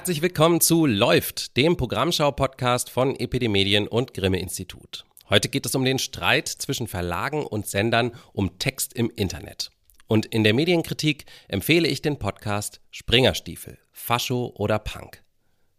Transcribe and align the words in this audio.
Herzlich 0.00 0.22
willkommen 0.22 0.62
zu 0.62 0.86
Läuft, 0.86 1.58
dem 1.58 1.76
Programmschau-Podcast 1.76 2.88
von 2.88 3.14
Epidemedien 3.16 3.86
und 3.86 4.14
Grimme 4.14 4.40
Institut. 4.40 5.04
Heute 5.28 5.50
geht 5.50 5.66
es 5.66 5.74
um 5.74 5.84
den 5.84 5.98
Streit 5.98 6.48
zwischen 6.48 6.86
Verlagen 6.86 7.44
und 7.44 7.66
Sendern 7.66 8.12
um 8.32 8.58
Text 8.58 8.94
im 8.94 9.10
Internet. 9.10 9.70
Und 10.06 10.24
in 10.24 10.42
der 10.42 10.54
Medienkritik 10.54 11.26
empfehle 11.48 11.86
ich 11.86 12.00
den 12.00 12.18
Podcast 12.18 12.80
Springerstiefel, 12.90 13.76
Fascho 13.92 14.54
oder 14.56 14.78
Punk. 14.78 15.22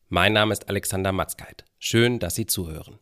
Mein 0.08 0.34
Name 0.34 0.54
ist 0.54 0.70
Alexander 0.70 1.12
Matzkeit. 1.12 1.66
Schön, 1.80 2.20
dass 2.20 2.36
Sie 2.36 2.46
zuhören. 2.46 3.00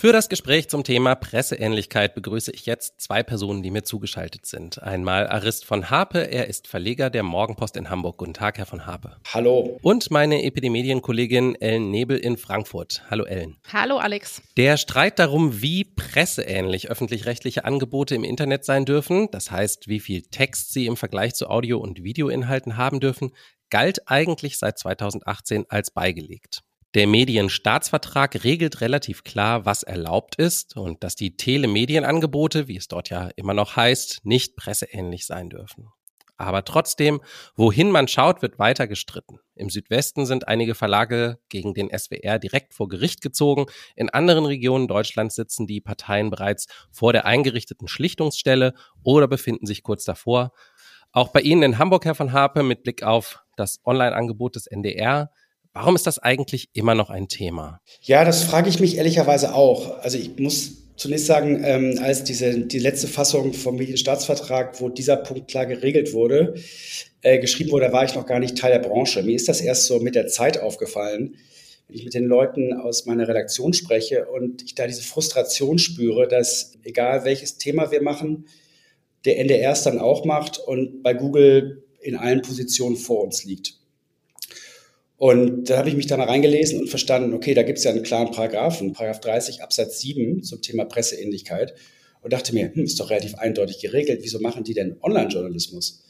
Für 0.00 0.14
das 0.14 0.30
Gespräch 0.30 0.70
zum 0.70 0.82
Thema 0.82 1.14
Presseähnlichkeit 1.14 2.14
begrüße 2.14 2.52
ich 2.52 2.64
jetzt 2.64 3.02
zwei 3.02 3.22
Personen, 3.22 3.62
die 3.62 3.70
mir 3.70 3.82
zugeschaltet 3.82 4.46
sind. 4.46 4.82
Einmal 4.82 5.28
Arist 5.28 5.66
von 5.66 5.90
Harpe, 5.90 6.20
er 6.20 6.46
ist 6.46 6.68
Verleger 6.68 7.10
der 7.10 7.22
Morgenpost 7.22 7.76
in 7.76 7.90
Hamburg. 7.90 8.16
Guten 8.16 8.32
Tag, 8.32 8.56
Herr 8.56 8.64
von 8.64 8.86
Harpe. 8.86 9.18
Hallo. 9.34 9.78
Und 9.82 10.10
meine 10.10 10.42
Epidemedienkollegin 10.42 11.54
Ellen 11.56 11.90
Nebel 11.90 12.16
in 12.16 12.38
Frankfurt. 12.38 13.02
Hallo 13.10 13.24
Ellen. 13.24 13.58
Hallo 13.70 13.98
Alex. 13.98 14.40
Der 14.56 14.78
Streit 14.78 15.18
darum, 15.18 15.60
wie 15.60 15.84
presseähnlich 15.84 16.90
öffentlich-rechtliche 16.90 17.66
Angebote 17.66 18.14
im 18.14 18.24
Internet 18.24 18.64
sein 18.64 18.86
dürfen, 18.86 19.28
das 19.30 19.50
heißt, 19.50 19.86
wie 19.86 20.00
viel 20.00 20.22
Text 20.22 20.72
sie 20.72 20.86
im 20.86 20.96
Vergleich 20.96 21.34
zu 21.34 21.50
Audio- 21.50 21.78
und 21.78 22.02
Videoinhalten 22.02 22.78
haben 22.78 23.00
dürfen, 23.00 23.32
galt 23.68 24.08
eigentlich 24.08 24.56
seit 24.56 24.78
2018 24.78 25.66
als 25.68 25.90
beigelegt. 25.90 26.62
Der 26.94 27.06
Medienstaatsvertrag 27.06 28.42
regelt 28.42 28.80
relativ 28.80 29.22
klar, 29.22 29.64
was 29.64 29.84
erlaubt 29.84 30.34
ist 30.34 30.76
und 30.76 31.04
dass 31.04 31.14
die 31.14 31.36
Telemedienangebote, 31.36 32.66
wie 32.66 32.76
es 32.76 32.88
dort 32.88 33.10
ja 33.10 33.30
immer 33.36 33.54
noch 33.54 33.76
heißt, 33.76 34.22
nicht 34.24 34.56
presseähnlich 34.56 35.24
sein 35.24 35.50
dürfen. 35.50 35.92
Aber 36.36 36.64
trotzdem, 36.64 37.20
wohin 37.54 37.92
man 37.92 38.08
schaut, 38.08 38.42
wird 38.42 38.58
weiter 38.58 38.88
gestritten. 38.88 39.38
Im 39.54 39.70
Südwesten 39.70 40.26
sind 40.26 40.48
einige 40.48 40.74
Verlage 40.74 41.38
gegen 41.48 41.74
den 41.74 41.96
SWR 41.96 42.40
direkt 42.40 42.74
vor 42.74 42.88
Gericht 42.88 43.20
gezogen. 43.20 43.66
In 43.94 44.10
anderen 44.10 44.46
Regionen 44.46 44.88
Deutschlands 44.88 45.36
sitzen 45.36 45.68
die 45.68 45.80
Parteien 45.80 46.30
bereits 46.30 46.66
vor 46.90 47.12
der 47.12 47.24
eingerichteten 47.24 47.86
Schlichtungsstelle 47.86 48.74
oder 49.04 49.28
befinden 49.28 49.66
sich 49.66 49.84
kurz 49.84 50.04
davor. 50.04 50.50
Auch 51.12 51.28
bei 51.28 51.40
Ihnen 51.40 51.62
in 51.62 51.78
Hamburg, 51.78 52.04
Herr 52.04 52.14
von 52.16 52.32
Harpe, 52.32 52.64
mit 52.64 52.82
Blick 52.82 53.04
auf 53.04 53.44
das 53.56 53.80
Online-Angebot 53.84 54.56
des 54.56 54.66
NDR, 54.66 55.30
Warum 55.72 55.94
ist 55.94 56.06
das 56.06 56.18
eigentlich 56.18 56.68
immer 56.72 56.94
noch 56.94 57.10
ein 57.10 57.28
Thema? 57.28 57.80
Ja, 58.02 58.24
das 58.24 58.42
frage 58.42 58.68
ich 58.68 58.80
mich 58.80 58.96
ehrlicherweise 58.96 59.54
auch. 59.54 59.98
Also 60.00 60.18
ich 60.18 60.36
muss 60.38 60.80
zunächst 60.96 61.26
sagen, 61.26 61.62
ähm, 61.64 61.98
als 62.02 62.24
diese, 62.24 62.58
die 62.58 62.78
letzte 62.78 63.06
Fassung 63.06 63.54
vom 63.54 63.76
Medienstaatsvertrag, 63.76 64.80
wo 64.80 64.88
dieser 64.88 65.16
Punkt 65.16 65.48
klar 65.48 65.66
geregelt 65.66 66.12
wurde, 66.12 66.54
äh, 67.22 67.38
geschrieben 67.38 67.70
wurde, 67.70 67.92
war 67.92 68.04
ich 68.04 68.14
noch 68.14 68.26
gar 68.26 68.38
nicht 68.38 68.58
Teil 68.58 68.72
der 68.72 68.86
Branche. 68.86 69.22
Mir 69.22 69.36
ist 69.36 69.48
das 69.48 69.60
erst 69.60 69.86
so 69.86 70.00
mit 70.00 70.14
der 70.14 70.26
Zeit 70.26 70.60
aufgefallen, 70.60 71.36
wenn 71.86 71.96
ich 71.96 72.04
mit 72.04 72.14
den 72.14 72.26
Leuten 72.26 72.74
aus 72.74 73.06
meiner 73.06 73.28
Redaktion 73.28 73.72
spreche 73.72 74.26
und 74.26 74.62
ich 74.62 74.74
da 74.74 74.86
diese 74.86 75.02
Frustration 75.02 75.78
spüre, 75.78 76.28
dass 76.28 76.72
egal 76.82 77.24
welches 77.24 77.58
Thema 77.58 77.90
wir 77.90 78.02
machen, 78.02 78.46
der 79.24 79.38
NDR 79.38 79.72
es 79.72 79.84
dann 79.84 79.98
auch 79.98 80.24
macht 80.24 80.58
und 80.58 81.02
bei 81.02 81.14
Google 81.14 81.84
in 82.00 82.16
allen 82.16 82.42
Positionen 82.42 82.96
vor 82.96 83.22
uns 83.22 83.44
liegt. 83.44 83.79
Und 85.20 85.68
da 85.68 85.76
habe 85.76 85.90
ich 85.90 85.96
mich 85.96 86.06
da 86.06 86.16
mal 86.16 86.28
reingelesen 86.28 86.80
und 86.80 86.88
verstanden, 86.88 87.34
okay, 87.34 87.52
da 87.52 87.62
gibt 87.62 87.76
es 87.76 87.84
ja 87.84 87.90
einen 87.90 88.02
klaren 88.02 88.30
Paragraphen, 88.30 88.94
Paragraph 88.94 89.20
30 89.20 89.62
Absatz 89.62 90.00
7 90.00 90.42
zum 90.42 90.62
Thema 90.62 90.86
Presseähnlichkeit 90.86 91.74
und 92.22 92.32
dachte 92.32 92.54
mir, 92.54 92.72
hm, 92.72 92.84
ist 92.84 92.98
doch 92.98 93.10
relativ 93.10 93.34
eindeutig 93.34 93.80
geregelt, 93.80 94.20
wieso 94.22 94.40
machen 94.40 94.64
die 94.64 94.72
denn 94.72 94.96
Online-Journalismus? 95.02 96.04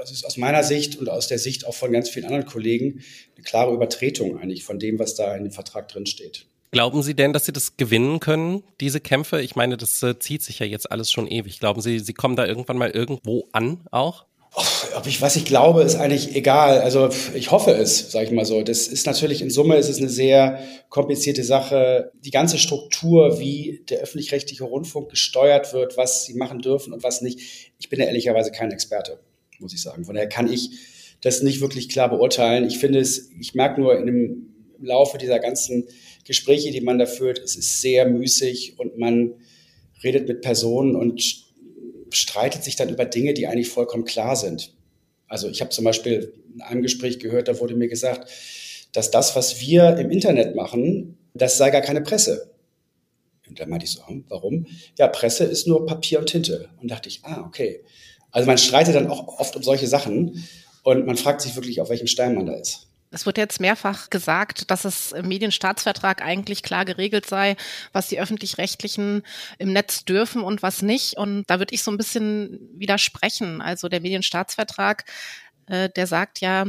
Das 0.00 0.10
ist 0.10 0.24
aus 0.24 0.38
meiner 0.38 0.62
Sicht 0.62 0.96
und 0.96 1.10
aus 1.10 1.28
der 1.28 1.38
Sicht 1.38 1.66
auch 1.66 1.74
von 1.74 1.92
ganz 1.92 2.08
vielen 2.08 2.24
anderen 2.24 2.46
Kollegen 2.46 3.02
eine 3.36 3.44
klare 3.44 3.74
Übertretung 3.74 4.38
eigentlich 4.38 4.64
von 4.64 4.78
dem, 4.78 4.98
was 4.98 5.14
da 5.14 5.36
in 5.36 5.44
dem 5.44 5.52
Vertrag 5.52 5.88
drin 5.88 6.06
steht. 6.06 6.46
Glauben 6.70 7.02
Sie 7.02 7.14
denn, 7.14 7.34
dass 7.34 7.44
Sie 7.44 7.52
das 7.52 7.76
gewinnen 7.76 8.18
können, 8.18 8.62
diese 8.80 8.98
Kämpfe? 8.98 9.42
Ich 9.42 9.56
meine, 9.56 9.76
das 9.76 10.02
äh, 10.02 10.18
zieht 10.18 10.42
sich 10.42 10.60
ja 10.60 10.66
jetzt 10.66 10.90
alles 10.90 11.12
schon 11.12 11.26
ewig. 11.26 11.60
Glauben 11.60 11.82
Sie, 11.82 11.98
Sie 11.98 12.14
kommen 12.14 12.34
da 12.34 12.46
irgendwann 12.46 12.78
mal 12.78 12.90
irgendwo 12.90 13.46
an 13.52 13.86
auch? 13.90 14.24
Ob 14.54 15.06
ich 15.06 15.20
was 15.20 15.34
ich 15.34 15.44
glaube, 15.44 15.82
ist 15.82 15.96
eigentlich 15.96 16.36
egal. 16.36 16.80
Also 16.80 17.08
ich 17.34 17.50
hoffe 17.50 17.72
es, 17.72 18.12
sage 18.12 18.26
ich 18.26 18.30
mal 18.30 18.44
so. 18.44 18.62
Das 18.62 18.86
ist 18.86 19.06
natürlich 19.06 19.42
in 19.42 19.50
Summe 19.50 19.76
ist 19.76 19.88
es 19.88 19.98
eine 19.98 20.08
sehr 20.08 20.60
komplizierte 20.90 21.42
Sache. 21.42 22.12
Die 22.20 22.30
ganze 22.30 22.58
Struktur, 22.58 23.40
wie 23.40 23.84
der 23.88 23.98
öffentlich-rechtliche 24.00 24.64
Rundfunk 24.64 25.10
gesteuert 25.10 25.72
wird, 25.72 25.96
was 25.96 26.24
sie 26.24 26.34
machen 26.34 26.60
dürfen 26.60 26.92
und 26.92 27.02
was 27.02 27.20
nicht. 27.20 27.40
Ich 27.78 27.88
bin 27.88 27.98
ja 27.98 28.06
ehrlicherweise 28.06 28.52
kein 28.52 28.70
Experte, 28.70 29.18
muss 29.58 29.74
ich 29.74 29.82
sagen. 29.82 30.04
Von 30.04 30.14
daher 30.14 30.28
kann 30.28 30.52
ich 30.52 30.70
das 31.20 31.42
nicht 31.42 31.60
wirklich 31.60 31.88
klar 31.88 32.08
beurteilen. 32.08 32.66
Ich 32.66 32.78
finde 32.78 33.00
es, 33.00 33.30
ich 33.40 33.54
merke 33.54 33.80
nur 33.80 33.98
in 33.98 34.06
dem 34.06 34.54
Laufe 34.80 35.18
dieser 35.18 35.40
ganzen 35.40 35.88
Gespräche, 36.24 36.70
die 36.70 36.80
man 36.80 36.98
da 36.98 37.06
führt, 37.06 37.38
es 37.38 37.56
ist 37.56 37.80
sehr 37.80 38.08
müßig 38.08 38.78
und 38.78 38.98
man 38.98 39.34
redet 40.02 40.28
mit 40.28 40.42
Personen 40.42 40.94
und 40.94 41.43
streitet 42.16 42.64
sich 42.64 42.76
dann 42.76 42.88
über 42.88 43.04
Dinge, 43.04 43.34
die 43.34 43.46
eigentlich 43.46 43.68
vollkommen 43.68 44.04
klar 44.04 44.36
sind. 44.36 44.74
Also 45.28 45.48
ich 45.48 45.60
habe 45.60 45.70
zum 45.70 45.84
Beispiel 45.84 46.32
in 46.54 46.62
einem 46.62 46.82
Gespräch 46.82 47.18
gehört, 47.18 47.48
da 47.48 47.58
wurde 47.60 47.74
mir 47.74 47.88
gesagt, 47.88 48.30
dass 48.92 49.10
das, 49.10 49.34
was 49.34 49.60
wir 49.60 49.96
im 49.96 50.10
Internet 50.10 50.54
machen, 50.54 51.18
das 51.34 51.58
sei 51.58 51.70
gar 51.70 51.80
keine 51.80 52.00
Presse. 52.00 52.54
Und 53.48 53.60
da 53.60 53.66
meinte 53.66 53.84
ich 53.84 53.92
so, 53.92 54.06
hm, 54.06 54.24
warum? 54.28 54.66
Ja, 54.98 55.08
Presse 55.08 55.44
ist 55.44 55.66
nur 55.66 55.86
Papier 55.86 56.20
und 56.20 56.26
Tinte. 56.26 56.68
Und 56.80 56.90
dachte 56.90 57.08
ich, 57.08 57.20
ah, 57.24 57.44
okay. 57.46 57.82
Also 58.30 58.46
man 58.46 58.58
streitet 58.58 58.94
dann 58.94 59.08
auch 59.08 59.38
oft 59.38 59.54
um 59.56 59.62
solche 59.62 59.86
Sachen 59.86 60.44
und 60.82 61.06
man 61.06 61.16
fragt 61.16 61.40
sich 61.40 61.54
wirklich, 61.54 61.80
auf 61.80 61.88
welchem 61.88 62.06
Stein 62.06 62.34
man 62.34 62.46
da 62.46 62.54
ist. 62.54 62.88
Es 63.14 63.26
wird 63.26 63.38
jetzt 63.38 63.60
mehrfach 63.60 64.10
gesagt, 64.10 64.70
dass 64.70 64.84
es 64.84 65.12
im 65.12 65.28
Medienstaatsvertrag 65.28 66.22
eigentlich 66.22 66.62
klar 66.62 66.84
geregelt 66.84 67.26
sei, 67.26 67.56
was 67.92 68.08
die 68.08 68.20
öffentlich-rechtlichen 68.20 69.22
im 69.58 69.72
Netz 69.72 70.04
dürfen 70.04 70.42
und 70.42 70.62
was 70.62 70.82
nicht. 70.82 71.16
Und 71.16 71.44
da 71.46 71.58
würde 71.58 71.74
ich 71.74 71.82
so 71.82 71.90
ein 71.90 71.96
bisschen 71.96 72.58
widersprechen. 72.74 73.62
Also 73.62 73.88
der 73.88 74.00
Medienstaatsvertrag 74.00 75.04
äh, 75.66 75.88
der 75.90 76.06
sagt 76.06 76.40
ja, 76.40 76.66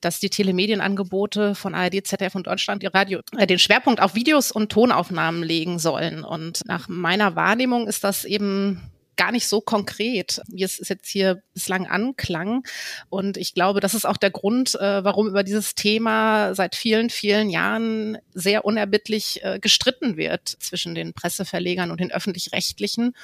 dass 0.00 0.20
die 0.20 0.30
Telemedienangebote 0.30 1.54
von 1.54 1.74
ARD, 1.74 2.06
ZDF 2.06 2.34
und 2.34 2.46
Deutschland 2.46 2.82
Radio 2.94 3.20
äh, 3.36 3.46
den 3.46 3.58
Schwerpunkt 3.58 4.00
auf 4.00 4.14
Videos 4.14 4.52
und 4.52 4.72
Tonaufnahmen 4.72 5.42
legen 5.42 5.78
sollen. 5.78 6.24
Und 6.24 6.62
nach 6.66 6.88
meiner 6.88 7.36
Wahrnehmung 7.36 7.86
ist 7.86 8.04
das 8.04 8.24
eben 8.24 8.90
gar 9.18 9.32
nicht 9.32 9.46
so 9.48 9.60
konkret, 9.60 10.40
wie 10.48 10.62
es 10.62 10.80
jetzt 10.88 11.08
hier 11.08 11.42
bislang 11.52 11.86
anklang. 11.86 12.64
Und 13.10 13.36
ich 13.36 13.52
glaube, 13.52 13.80
das 13.80 13.92
ist 13.92 14.06
auch 14.06 14.16
der 14.16 14.30
Grund, 14.30 14.76
äh, 14.76 15.04
warum 15.04 15.28
über 15.28 15.42
dieses 15.42 15.74
Thema 15.74 16.54
seit 16.54 16.74
vielen, 16.74 17.10
vielen 17.10 17.50
Jahren 17.50 18.16
sehr 18.32 18.64
unerbittlich 18.64 19.44
äh, 19.44 19.58
gestritten 19.58 20.16
wird 20.16 20.48
zwischen 20.48 20.94
den 20.94 21.12
Presseverlegern 21.12 21.90
und 21.90 22.00
den 22.00 22.12
öffentlich-rechtlichen. 22.12 23.14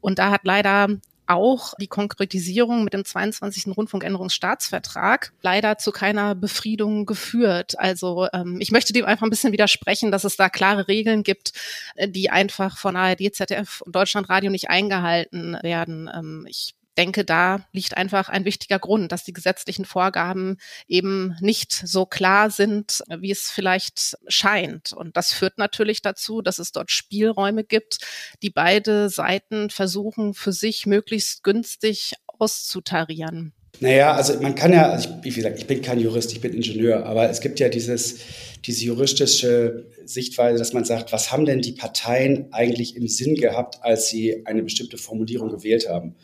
Und 0.00 0.18
da 0.18 0.30
hat 0.30 0.42
leider 0.44 0.88
auch 1.30 1.74
die 1.80 1.86
Konkretisierung 1.86 2.82
mit 2.82 2.92
dem 2.92 3.04
22. 3.04 3.76
Rundfunkänderungsstaatsvertrag 3.76 5.32
leider 5.42 5.78
zu 5.78 5.92
keiner 5.92 6.34
Befriedung 6.34 7.06
geführt. 7.06 7.78
Also 7.78 8.26
ähm, 8.32 8.58
ich 8.60 8.72
möchte 8.72 8.92
dem 8.92 9.04
einfach 9.04 9.26
ein 9.26 9.30
bisschen 9.30 9.52
widersprechen, 9.52 10.10
dass 10.10 10.24
es 10.24 10.36
da 10.36 10.48
klare 10.48 10.88
Regeln 10.88 11.22
gibt, 11.22 11.52
äh, 11.94 12.08
die 12.08 12.30
einfach 12.30 12.76
von 12.76 12.96
ARD, 12.96 13.32
ZDF 13.32 13.80
und 13.82 13.94
Deutschlandradio 13.94 14.50
nicht 14.50 14.70
eingehalten 14.70 15.56
werden. 15.62 16.10
Ähm, 16.12 16.46
ich 16.48 16.74
denke, 16.98 17.24
da 17.24 17.66
liegt 17.72 17.96
einfach 17.96 18.28
ein 18.28 18.44
wichtiger 18.44 18.78
Grund, 18.78 19.12
dass 19.12 19.24
die 19.24 19.32
gesetzlichen 19.32 19.84
Vorgaben 19.84 20.58
eben 20.88 21.36
nicht 21.40 21.72
so 21.72 22.06
klar 22.06 22.50
sind, 22.50 23.02
wie 23.18 23.30
es 23.30 23.50
vielleicht 23.50 24.16
scheint. 24.28 24.92
Und 24.92 25.16
das 25.16 25.32
führt 25.32 25.58
natürlich 25.58 26.02
dazu, 26.02 26.42
dass 26.42 26.58
es 26.58 26.72
dort 26.72 26.90
Spielräume 26.90 27.64
gibt, 27.64 27.98
die 28.42 28.50
beide 28.50 29.08
Seiten 29.08 29.70
versuchen, 29.70 30.34
für 30.34 30.52
sich 30.52 30.86
möglichst 30.86 31.42
günstig 31.42 32.14
auszutarieren. 32.26 33.52
Naja, 33.78 34.12
also 34.14 34.38
man 34.40 34.54
kann 34.54 34.72
ja, 34.72 34.90
also 34.90 35.08
ich, 35.22 35.24
wie 35.24 35.36
gesagt, 35.36 35.58
ich 35.58 35.66
bin 35.66 35.80
kein 35.80 36.00
Jurist, 36.00 36.32
ich 36.32 36.40
bin 36.40 36.52
Ingenieur, 36.52 37.06
aber 37.06 37.30
es 37.30 37.40
gibt 37.40 37.60
ja 37.60 37.70
dieses, 37.70 38.18
diese 38.66 38.84
juristische 38.84 39.86
Sichtweise, 40.04 40.58
dass 40.58 40.74
man 40.74 40.84
sagt, 40.84 41.12
was 41.12 41.32
haben 41.32 41.46
denn 41.46 41.62
die 41.62 41.72
Parteien 41.72 42.52
eigentlich 42.52 42.94
im 42.96 43.08
Sinn 43.08 43.36
gehabt, 43.36 43.78
als 43.82 44.08
sie 44.08 44.44
eine 44.44 44.62
bestimmte 44.62 44.98
Formulierung 44.98 45.48
gewählt 45.48 45.88
haben? 45.88 46.14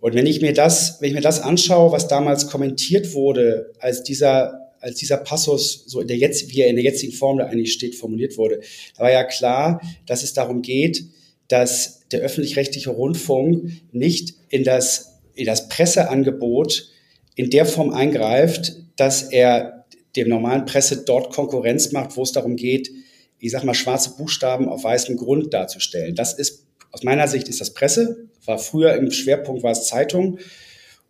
Und 0.00 0.14
wenn 0.14 0.26
ich 0.26 0.40
mir 0.40 0.52
das, 0.52 0.96
wenn 1.00 1.08
ich 1.08 1.14
mir 1.14 1.20
das 1.20 1.40
anschaue, 1.40 1.92
was 1.92 2.08
damals 2.08 2.48
kommentiert 2.48 3.12
wurde, 3.12 3.72
als 3.78 4.02
dieser, 4.02 4.72
als 4.80 4.96
dieser 4.96 5.18
Passus 5.18 5.84
so 5.86 6.00
in 6.00 6.08
der 6.08 6.16
jetzt, 6.16 6.50
wie 6.50 6.62
er 6.62 6.68
in 6.68 6.76
der 6.76 6.84
jetzigen 6.84 7.12
Form 7.12 7.38
da 7.38 7.46
eigentlich 7.46 7.72
steht, 7.72 7.94
formuliert 7.94 8.38
wurde, 8.38 8.60
da 8.96 9.04
war 9.04 9.12
ja 9.12 9.24
klar, 9.24 9.80
dass 10.06 10.22
es 10.22 10.32
darum 10.32 10.62
geht, 10.62 11.04
dass 11.48 12.00
der 12.12 12.20
öffentlich-rechtliche 12.20 12.90
Rundfunk 12.90 13.70
nicht 13.92 14.34
in 14.48 14.64
das, 14.64 15.18
in 15.34 15.46
das 15.46 15.68
Presseangebot 15.68 16.90
in 17.34 17.50
der 17.50 17.66
Form 17.66 17.92
eingreift, 17.92 18.76
dass 18.96 19.22
er 19.22 19.84
dem 20.16 20.28
normalen 20.28 20.64
Presse 20.64 21.04
dort 21.04 21.32
Konkurrenz 21.32 21.92
macht, 21.92 22.16
wo 22.16 22.22
es 22.22 22.32
darum 22.32 22.56
geht, 22.56 22.90
ich 23.38 23.52
sag 23.52 23.64
mal, 23.64 23.74
schwarze 23.74 24.16
Buchstaben 24.16 24.68
auf 24.68 24.84
weißem 24.84 25.16
Grund 25.16 25.54
darzustellen. 25.54 26.14
Das 26.14 26.34
ist, 26.34 26.66
aus 26.92 27.02
meiner 27.02 27.26
Sicht 27.28 27.48
ist 27.48 27.60
das 27.60 27.72
Presse, 27.72 28.28
war 28.44 28.58
früher 28.58 28.94
im 28.94 29.10
Schwerpunkt 29.10 29.62
war 29.62 29.72
es 29.72 29.86
Zeitung. 29.86 30.38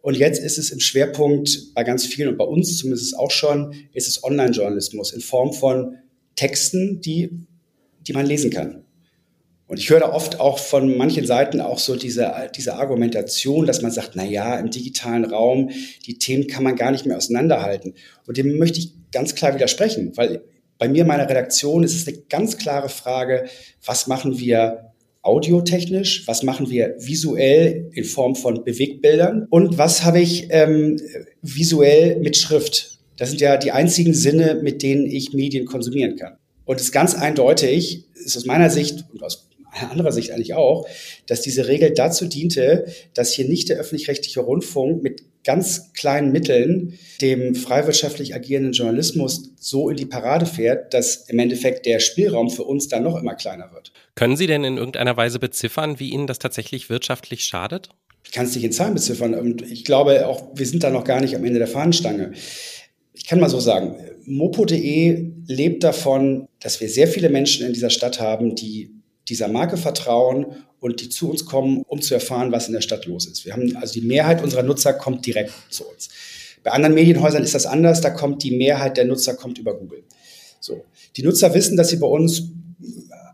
Und 0.03 0.17
jetzt 0.17 0.43
ist 0.43 0.59
es 0.59 0.71
im 0.71 0.81
Schwerpunkt 0.81 1.75
bei 1.75 1.85
ganz 1.85 2.07
vielen 2.07 2.29
und 2.29 2.39
bei 2.39 2.45
uns 2.45 2.79
zumindest 2.79 3.19
auch 3.19 3.31
schon, 3.31 3.75
ist 3.93 4.09
es 4.09 4.25
Online-Journalismus 4.25 5.13
in 5.13 5.21
Form 5.21 5.53
von 5.53 5.97
Texten, 6.37 7.01
die, 7.01 7.31
die 8.07 8.13
man 8.13 8.27
lesen 8.27 8.51
kann. 8.51 8.85
Und 9.67 9.79
ich 9.79 9.89
höre 9.89 10.01
da 10.01 10.13
oft 10.13 10.41
auch 10.41 10.59
von 10.59 10.97
manchen 10.97 11.25
Seiten 11.27 11.61
auch 11.61 11.79
so 11.79 11.95
diese, 11.95 12.33
diese 12.57 12.75
Argumentation, 12.75 13.67
dass 13.67 13.83
man 13.83 13.93
sagt, 13.93 14.13
na 14.15 14.25
ja, 14.25 14.59
im 14.59 14.71
digitalen 14.71 15.25
Raum, 15.25 15.71
die 16.07 16.19
Themen 16.19 16.49
kann 16.49 16.65
man 16.65 16.75
gar 16.75 16.91
nicht 16.91 17.07
mehr 17.07 17.17
auseinanderhalten. 17.17 17.95
Und 18.27 18.37
dem 18.37 18.59
möchte 18.59 18.81
ich 18.81 18.95
ganz 19.13 19.37
klar 19.37 19.55
widersprechen, 19.55 20.17
weil 20.17 20.43
bei 20.79 20.89
mir 20.89 21.03
in 21.03 21.07
meiner 21.07 21.29
Redaktion 21.29 21.85
ist 21.85 21.95
es 21.95 22.09
eine 22.09 22.17
ganz 22.29 22.57
klare 22.57 22.89
Frage, 22.89 23.45
was 23.85 24.09
machen 24.09 24.41
wir 24.41 24.90
audiotechnisch, 25.23 26.27
was 26.27 26.43
machen 26.43 26.71
wir 26.71 26.95
visuell 26.99 27.91
in 27.93 28.05
Form 28.05 28.35
von 28.35 28.65
Bewegbildern 28.65 29.47
und 29.51 29.77
was 29.77 30.05
habe 30.05 30.21
ich 30.21 30.49
ähm, 30.51 30.99
visuell 31.43 32.17
mit 32.21 32.37
Schrift. 32.37 32.99
Das 33.17 33.29
sind 33.29 33.41
ja 33.41 33.57
die 33.59 33.73
einzigen 33.73 34.15
Sinne, 34.15 34.61
mit 34.63 34.83
denen 34.83 35.07
ich 35.07 35.35
Medien 35.35 35.67
konsumieren 35.67 36.17
kann. 36.17 36.37
Und 36.65 36.77
es 36.77 36.85
ist 36.85 36.93
ganz 36.93 37.15
eindeutig, 37.15 38.05
ist 38.15 38.37
aus 38.37 38.47
meiner 38.47 38.71
Sicht 38.71 39.05
und 39.13 39.23
aus 39.23 39.51
anderer 39.73 40.13
Sicht 40.13 40.33
eigentlich 40.33 40.55
auch, 40.55 40.87
dass 41.27 41.43
diese 41.43 41.69
Regel 41.69 41.93
dazu 41.93 42.27
diente, 42.27 42.87
dass 43.15 43.33
hier 43.33 43.47
nicht 43.47 43.69
der 43.69 43.79
öffentlich-rechtliche 43.79 44.41
Rundfunk 44.41 45.03
mit 45.03 45.23
ganz 45.45 45.93
kleinen 45.95 46.33
Mitteln 46.33 46.99
dem 47.21 47.55
freiwirtschaftlich 47.55 48.35
agierenden 48.35 48.73
Journalismus 48.73 49.53
so 49.59 49.89
in 49.89 49.97
die 49.97 50.07
Parade 50.07 50.47
fährt, 50.47 50.93
dass 50.95 51.29
im 51.29 51.39
Endeffekt 51.39 51.87
der 51.87 52.01
Spielraum 52.01 52.51
für 52.51 52.65
uns 52.65 52.89
dann 52.89 53.03
noch 53.03 53.21
immer 53.21 53.35
kleiner 53.35 53.73
wird. 53.73 53.93
Können 54.15 54.37
Sie 54.37 54.47
denn 54.47 54.65
in 54.65 54.77
irgendeiner 54.77 55.17
Weise 55.17 55.39
beziffern, 55.39 55.99
wie 55.99 56.11
Ihnen 56.11 56.27
das 56.27 56.39
tatsächlich 56.39 56.91
wirtschaftlich 56.91 57.45
schadet? 57.45 57.91
Ich 58.25 58.33
kann 58.33 58.47
es 58.47 58.55
nicht 58.55 58.65
in 58.65 58.73
Zahlen 58.73 58.95
beziffern 58.95 59.35
und 59.35 59.63
ich 59.63 59.85
glaube 59.85 60.27
auch, 60.27 60.51
wir 60.55 60.67
sind 60.67 60.83
da 60.83 60.91
noch 60.91 61.05
gar 61.05 61.21
nicht 61.21 61.35
am 61.35 61.45
Ende 61.45 61.59
der 61.59 61.69
Fahnenstange. 61.69 62.33
Ich 63.15 63.27
kann 63.27 63.41
mal 63.41 63.51
so 63.51 63.61
sagen, 63.61 63.97
mopo.de 64.27 65.33
lebt 65.47 65.85
davon, 65.85 66.47
dass 66.61 66.81
wir 66.81 66.89
sehr 66.89 67.09
viele 67.09 67.29
Menschen 67.29 67.67
in 67.67 67.73
dieser 67.73 67.91
Stadt 67.91 68.21
haben, 68.21 68.55
die 68.55 68.95
dieser 69.29 69.49
Marke 69.49 69.77
vertrauen 69.77 70.47
und 70.81 71.01
die 71.01 71.09
zu 71.09 71.31
uns 71.31 71.45
kommen, 71.45 71.83
um 71.87 72.01
zu 72.01 72.15
erfahren, 72.15 72.53
was 72.53 72.67
in 72.67 72.73
der 72.73 72.81
Stadt 72.81 73.07
los 73.07 73.27
ist. 73.27 73.45
Wir 73.45 73.53
haben 73.53 73.77
also 73.77 73.95
die 73.95 74.07
Mehrheit 74.07 74.43
unserer 74.43 74.63
Nutzer 74.63 74.95
kommt 74.95 75.27
direkt 75.27 75.53
zu 75.71 75.85
uns. 75.85 76.09
Bei 76.63 76.73
anderen 76.73 76.95
Medienhäusern 76.95 77.43
ist 77.43 77.55
das 77.55 77.67
anders, 77.67 78.01
da 78.01 78.11
kommt 78.11 78.43
die 78.43 78.57
Mehrheit 78.57 78.97
der 78.97 79.05
Nutzer 79.05 79.35
kommt 79.35 79.59
über 79.59 79.75
Google. 79.79 80.05
So. 80.61 80.85
Die 81.17 81.23
Nutzer 81.23 81.55
wissen, 81.55 81.77
dass 81.77 81.89
sie 81.89 81.97
bei 81.97 82.07
uns 82.07 82.51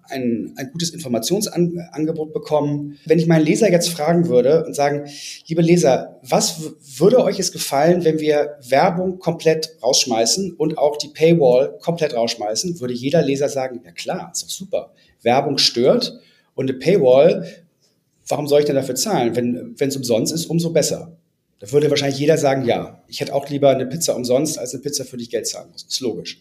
ein, 0.09 0.53
ein 0.57 0.71
gutes 0.73 0.91
Informationsangebot 0.91 2.33
bekommen. 2.33 2.99
Wenn 3.07 3.19
ich 3.19 3.27
meinen 3.27 3.45
Leser 3.45 3.71
jetzt 3.71 3.89
fragen 3.89 4.29
würde 4.29 4.65
und 4.65 4.75
sagen, 4.75 5.09
liebe 5.47 5.63
Leser, 5.63 6.21
was 6.23 6.61
würde 6.99 7.23
euch 7.23 7.39
es 7.39 7.53
gefallen, 7.53 8.05
wenn 8.05 8.21
wir 8.21 8.57
Werbung 8.69 9.19
komplett 9.19 9.77
rausschmeißen 9.83 10.53
und 10.53 10.79
auch 10.79 10.97
die 10.97 11.09
Paywall 11.09 11.77
komplett 11.81 12.15
rausschmeißen, 12.15 12.81
würde 12.81 12.95
jeder 12.95 13.23
Leser 13.23 13.49
sagen, 13.49 13.81
ja 13.85 13.91
klar, 13.91 14.31
ist 14.33 14.45
doch 14.45 14.49
super. 14.49 14.93
Werbung 15.23 15.59
stört 15.59 16.21
und 16.56 16.69
eine 16.69 16.79
Paywall, 16.81 17.47
warum 18.26 18.49
soll 18.49 18.61
ich 18.61 18.67
denn 18.67 18.75
dafür 18.75 18.97
zahlen? 18.97 19.37
Wenn 19.37 19.88
es 19.88 19.97
umsonst 19.97 20.32
ist, 20.32 20.47
umso 20.47 20.70
besser. 20.70 21.17
Da 21.61 21.70
würde 21.70 21.88
wahrscheinlich 21.88 22.19
jeder 22.19 22.37
sagen, 22.37 22.64
ja, 22.64 23.03
ich 23.06 23.20
hätte 23.20 23.35
auch 23.35 23.49
lieber 23.49 23.70
eine 23.70 23.87
Pizza 23.87 24.17
umsonst 24.17 24.58
als 24.58 24.75
eine 24.75 24.82
Pizza, 24.82 25.05
für 25.05 25.17
die 25.17 25.25
ich 25.25 25.31
Geld 25.31 25.47
zahlen 25.47 25.70
muss. 25.70 25.85
Ist 25.85 26.00
logisch. 26.00 26.41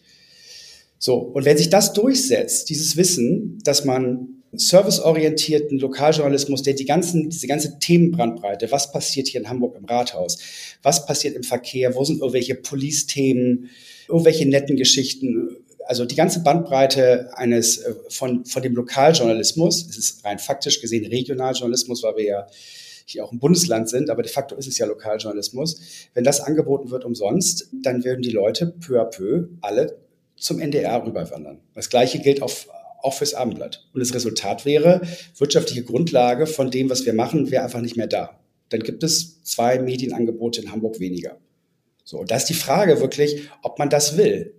So, 0.98 1.16
und 1.16 1.44
wenn 1.44 1.56
sich 1.56 1.70
das 1.70 1.92
durchsetzt, 1.92 2.68
dieses 2.70 2.96
Wissen, 2.96 3.58
dass 3.62 3.84
man 3.84 4.28
serviceorientierten 4.52 5.78
Lokaljournalismus, 5.78 6.62
der 6.62 6.74
die 6.74 6.86
ganzen, 6.86 7.28
diese 7.28 7.46
ganze 7.46 7.78
Themenbrandbreite, 7.78 8.70
was 8.72 8.90
passiert 8.90 9.28
hier 9.28 9.40
in 9.40 9.48
Hamburg 9.48 9.76
im 9.76 9.84
Rathaus, 9.84 10.38
was 10.82 11.04
passiert 11.04 11.36
im 11.36 11.42
Verkehr, 11.42 11.94
wo 11.94 12.04
sind 12.04 12.20
irgendwelche 12.20 12.54
Police-Themen, 12.54 13.68
irgendwelche 14.08 14.48
netten 14.48 14.76
Geschichten, 14.76 15.58
also 15.86 16.04
die 16.04 16.16
ganze 16.16 16.40
Bandbreite 16.40 17.30
eines 17.34 17.78
äh, 17.78 17.94
von, 18.08 18.44
von 18.44 18.62
dem 18.62 18.74
Lokaljournalismus, 18.74 19.86
es 19.88 19.96
ist 19.96 20.24
rein 20.24 20.38
faktisch 20.38 20.80
gesehen 20.80 21.06
Regionaljournalismus, 21.06 22.02
weil 22.02 22.16
wir 22.16 22.24
ja 22.24 22.46
hier 23.06 23.24
auch 23.24 23.30
ein 23.30 23.38
Bundesland 23.38 23.88
sind, 23.88 24.10
aber 24.10 24.22
de 24.22 24.30
facto 24.30 24.56
ist 24.56 24.66
es 24.66 24.78
ja 24.78 24.86
Lokaljournalismus. 24.86 25.80
Wenn 26.14 26.24
das 26.24 26.40
angeboten 26.40 26.90
wird 26.90 27.04
umsonst, 27.04 27.68
dann 27.72 28.02
werden 28.04 28.22
die 28.22 28.30
Leute 28.30 28.66
peu 28.66 29.00
à 29.00 29.04
peu 29.04 29.48
alle 29.60 29.96
zum 30.36 30.58
NDR 30.58 31.06
rüberwandern. 31.06 31.60
Das 31.74 31.88
gleiche 31.88 32.18
gilt 32.18 32.42
auf, 32.42 32.68
auch 33.00 33.14
fürs 33.14 33.34
Abendblatt. 33.34 33.88
Und 33.94 34.00
das 34.00 34.12
Resultat 34.12 34.64
wäre, 34.64 35.02
wirtschaftliche 35.38 35.84
Grundlage 35.84 36.46
von 36.46 36.70
dem, 36.70 36.90
was 36.90 37.06
wir 37.06 37.14
machen, 37.14 37.50
wäre 37.52 37.62
einfach 37.62 37.80
nicht 37.80 37.96
mehr 37.96 38.08
da. 38.08 38.40
Dann 38.70 38.80
gibt 38.80 39.04
es 39.04 39.42
zwei 39.44 39.78
Medienangebote 39.78 40.60
in 40.60 40.72
Hamburg 40.72 40.98
weniger. 40.98 41.38
So, 42.02 42.18
und 42.18 42.30
da 42.30 42.36
ist 42.36 42.46
die 42.46 42.54
Frage 42.54 43.00
wirklich, 43.00 43.48
ob 43.62 43.78
man 43.78 43.88
das 43.88 44.16
will. 44.16 44.54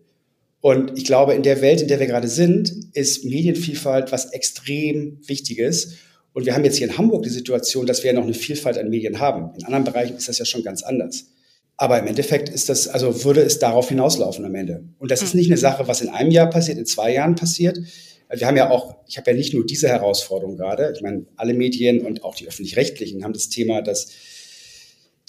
Und 0.61 0.97
ich 0.97 1.05
glaube, 1.05 1.33
in 1.33 1.43
der 1.43 1.61
Welt, 1.61 1.81
in 1.81 1.87
der 1.87 1.99
wir 1.99 2.07
gerade 2.07 2.27
sind, 2.27 2.73
ist 2.93 3.23
Medienvielfalt 3.25 4.11
was 4.11 4.31
extrem 4.33 5.19
Wichtiges. 5.27 5.93
Und 6.33 6.45
wir 6.45 6.53
haben 6.53 6.65
jetzt 6.65 6.77
hier 6.77 6.87
in 6.87 6.97
Hamburg 6.97 7.23
die 7.23 7.29
Situation, 7.29 7.85
dass 7.85 8.03
wir 8.03 8.11
ja 8.11 8.17
noch 8.17 8.23
eine 8.23 8.33
Vielfalt 8.33 8.77
an 8.77 8.89
Medien 8.89 9.19
haben. 9.19 9.55
In 9.57 9.65
anderen 9.65 9.83
Bereichen 9.83 10.17
ist 10.17 10.27
das 10.27 10.39
ja 10.39 10.45
schon 10.45 10.63
ganz 10.63 10.83
anders. 10.83 11.25
Aber 11.77 11.99
im 11.99 12.07
Endeffekt 12.07 12.49
ist 12.49 12.69
das, 12.69 12.87
also 12.87 13.23
würde 13.23 13.41
es 13.41 13.59
darauf 13.59 13.89
hinauslaufen 13.89 14.43
am 14.45 14.55
Ende. 14.55 14.83
Und 14.97 15.11
das 15.11 15.21
ist 15.21 15.33
hm. 15.33 15.39
nicht 15.39 15.49
eine 15.49 15.57
Sache, 15.57 15.87
was 15.87 16.01
in 16.01 16.09
einem 16.09 16.31
Jahr 16.31 16.49
passiert, 16.49 16.79
in 16.79 16.87
zwei 16.87 17.13
Jahren 17.13 17.35
passiert. 17.35 17.79
Wir 18.29 18.47
haben 18.47 18.57
ja 18.57 18.69
auch, 18.71 18.95
ich 19.07 19.17
habe 19.17 19.31
ja 19.31 19.37
nicht 19.37 19.53
nur 19.53 19.65
diese 19.65 19.87
Herausforderung 19.87 20.57
gerade. 20.57 20.91
Ich 20.95 21.01
meine, 21.01 21.27
alle 21.37 21.53
Medien 21.53 22.01
und 22.01 22.23
auch 22.23 22.35
die 22.35 22.47
öffentlich-rechtlichen 22.47 23.23
haben 23.23 23.33
das 23.33 23.49
Thema, 23.49 23.81
dass 23.81 24.09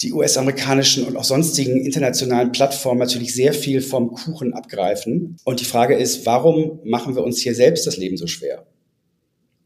die 0.01 0.13
US-amerikanischen 0.13 1.03
und 1.03 1.17
auch 1.17 1.25
sonstigen 1.25 1.83
internationalen 1.85 2.51
Plattformen 2.51 2.99
natürlich 2.99 3.33
sehr 3.33 3.53
viel 3.53 3.81
vom 3.81 4.11
Kuchen 4.11 4.53
abgreifen. 4.53 5.35
Und 5.43 5.59
die 5.59 5.65
Frage 5.65 5.95
ist, 5.95 6.25
warum 6.25 6.79
machen 6.85 7.15
wir 7.15 7.23
uns 7.23 7.39
hier 7.39 7.53
selbst 7.53 7.85
das 7.85 7.97
Leben 7.97 8.15
so 8.15 8.27
schwer? 8.27 8.65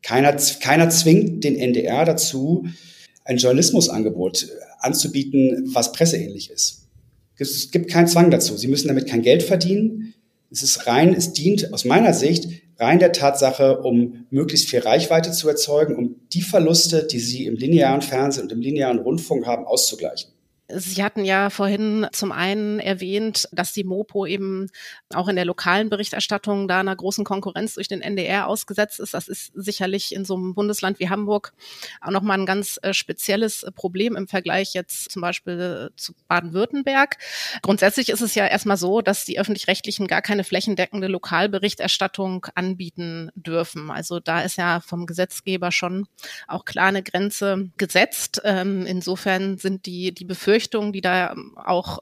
Keiner, 0.01 0.35
keiner 0.59 0.89
zwingt 0.89 1.43
den 1.43 1.55
NDR 1.55 2.03
dazu, 2.05 2.65
ein 3.25 3.37
Journalismusangebot 3.37 4.47
anzubieten, 4.79 5.69
was 5.73 5.91
presseähnlich 5.91 6.49
ist. 6.49 6.87
Es 7.37 7.71
gibt 7.71 7.89
keinen 7.89 8.07
Zwang 8.07 8.31
dazu. 8.31 8.57
Sie 8.57 8.67
müssen 8.67 8.87
damit 8.87 9.07
kein 9.07 9.21
Geld 9.21 9.43
verdienen. 9.43 10.13
Es 10.51 10.61
ist 10.63 10.87
rein, 10.87 11.13
es 11.13 11.33
dient 11.33 11.73
aus 11.73 11.85
meiner 11.85 12.13
Sicht 12.13 12.47
rein 12.77 12.99
der 12.99 13.11
Tatsache, 13.11 13.81
um 13.81 14.25
möglichst 14.29 14.69
viel 14.69 14.79
Reichweite 14.79 15.31
zu 15.31 15.47
erzeugen, 15.47 15.95
um 15.95 16.15
die 16.33 16.41
Verluste, 16.41 17.05
die 17.05 17.19
Sie 17.19 17.45
im 17.45 17.55
linearen 17.55 18.01
Fernsehen 18.01 18.43
und 18.43 18.51
im 18.51 18.61
linearen 18.61 18.99
Rundfunk 18.99 19.45
haben, 19.45 19.65
auszugleichen. 19.65 20.32
Sie 20.69 21.03
hatten 21.03 21.25
ja 21.25 21.49
vorhin 21.49 22.07
zum 22.13 22.31
einen 22.31 22.79
erwähnt, 22.79 23.49
dass 23.51 23.73
die 23.73 23.83
Mopo 23.83 24.25
eben 24.25 24.69
auch 25.13 25.27
in 25.27 25.35
der 25.35 25.43
lokalen 25.43 25.89
Berichterstattung 25.89 26.69
da 26.69 26.79
einer 26.79 26.95
großen 26.95 27.25
Konkurrenz 27.25 27.73
durch 27.75 27.89
den 27.89 28.01
NDR 28.01 28.47
ausgesetzt 28.47 28.99
ist. 29.01 29.13
Das 29.13 29.27
ist 29.27 29.51
sicherlich 29.53 30.15
in 30.15 30.23
so 30.23 30.35
einem 30.35 30.55
Bundesland 30.55 30.99
wie 30.99 31.09
Hamburg 31.09 31.53
auch 31.99 32.11
nochmal 32.11 32.39
ein 32.39 32.45
ganz 32.45 32.79
äh, 32.81 32.93
spezielles 32.93 33.65
Problem 33.75 34.15
im 34.15 34.27
Vergleich 34.27 34.73
jetzt 34.73 35.11
zum 35.11 35.21
Beispiel 35.21 35.91
äh, 35.91 35.95
zu 35.97 36.13
Baden-Württemberg. 36.29 37.17
Grundsätzlich 37.61 38.09
ist 38.09 38.21
es 38.21 38.33
ja 38.33 38.47
erstmal 38.47 38.77
so, 38.77 39.01
dass 39.01 39.25
die 39.25 39.39
öffentlich-rechtlichen 39.39 40.07
gar 40.07 40.21
keine 40.21 40.45
flächendeckende 40.45 41.07
Lokalberichterstattung 41.07 42.47
anbieten 42.55 43.31
dürfen. 43.35 43.91
Also 43.91 44.21
da 44.21 44.41
ist 44.41 44.57
ja 44.57 44.79
vom 44.79 45.07
Gesetzgeber 45.07 45.73
schon 45.73 46.07
auch 46.47 46.63
klar 46.63 46.87
eine 46.87 47.03
Grenze 47.03 47.69
gesetzt. 47.77 48.41
Ähm, 48.45 48.85
insofern 48.85 49.57
sind 49.57 49.85
die, 49.85 50.13
die 50.13 50.25
Befürchtungen 50.25 50.53
Befürchtungen, 50.63 50.93
die 50.93 51.01
da 51.01 51.31
ähm, 51.31 51.57
auch 51.57 51.99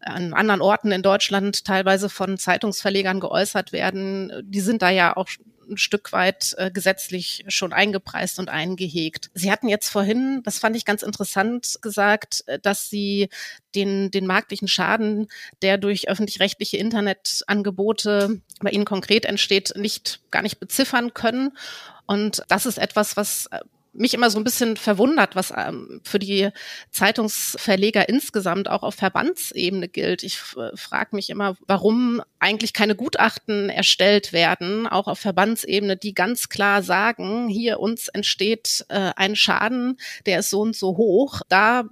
an 0.00 0.34
anderen 0.34 0.60
Orten 0.60 0.92
in 0.92 1.02
Deutschland 1.02 1.64
teilweise 1.64 2.10
von 2.10 2.36
Zeitungsverlegern 2.36 3.20
geäußert 3.20 3.72
werden, 3.72 4.30
die 4.44 4.60
sind 4.60 4.82
da 4.82 4.90
ja 4.90 5.16
auch 5.16 5.28
ein 5.66 5.78
Stück 5.78 6.12
weit 6.12 6.54
äh, 6.58 6.70
gesetzlich 6.70 7.42
schon 7.48 7.72
eingepreist 7.72 8.38
und 8.38 8.50
eingehegt. 8.50 9.30
Sie 9.32 9.50
hatten 9.50 9.66
jetzt 9.66 9.88
vorhin, 9.88 10.42
das 10.44 10.58
fand 10.58 10.76
ich 10.76 10.84
ganz 10.84 11.02
interessant, 11.02 11.78
gesagt, 11.80 12.44
äh, 12.46 12.58
dass 12.58 12.90
Sie 12.90 13.30
den, 13.74 14.10
den 14.10 14.26
marktlichen 14.26 14.68
Schaden, 14.68 15.28
der 15.62 15.78
durch 15.78 16.06
öffentlich-rechtliche 16.06 16.76
Internetangebote 16.76 18.42
bei 18.60 18.70
Ihnen 18.70 18.84
konkret 18.84 19.24
entsteht, 19.24 19.72
nicht 19.74 20.20
gar 20.30 20.42
nicht 20.42 20.60
beziffern 20.60 21.14
können. 21.14 21.56
Und 22.04 22.42
das 22.48 22.66
ist 22.66 22.76
etwas, 22.76 23.16
was 23.16 23.46
äh, 23.46 23.60
mich 23.94 24.14
immer 24.14 24.30
so 24.30 24.38
ein 24.38 24.44
bisschen 24.44 24.76
verwundert, 24.76 25.36
was 25.36 25.52
ähm, 25.56 26.00
für 26.04 26.18
die 26.18 26.50
Zeitungsverleger 26.90 28.08
insgesamt 28.08 28.68
auch 28.68 28.82
auf 28.82 28.94
Verbandsebene 28.94 29.88
gilt. 29.88 30.22
Ich 30.22 30.38
äh, 30.56 30.76
frage 30.76 31.16
mich 31.16 31.30
immer, 31.30 31.56
warum 31.66 32.22
eigentlich 32.38 32.72
keine 32.72 32.94
Gutachten 32.94 33.70
erstellt 33.70 34.32
werden, 34.32 34.86
auch 34.86 35.06
auf 35.06 35.18
Verbandsebene, 35.18 35.96
die 35.96 36.14
ganz 36.14 36.48
klar 36.48 36.82
sagen, 36.82 37.48
hier 37.48 37.80
uns 37.80 38.08
entsteht 38.08 38.84
äh, 38.88 39.12
ein 39.16 39.36
Schaden, 39.36 39.98
der 40.26 40.40
ist 40.40 40.50
so 40.50 40.60
und 40.60 40.76
so 40.76 40.96
hoch. 40.96 41.40
Da 41.48 41.84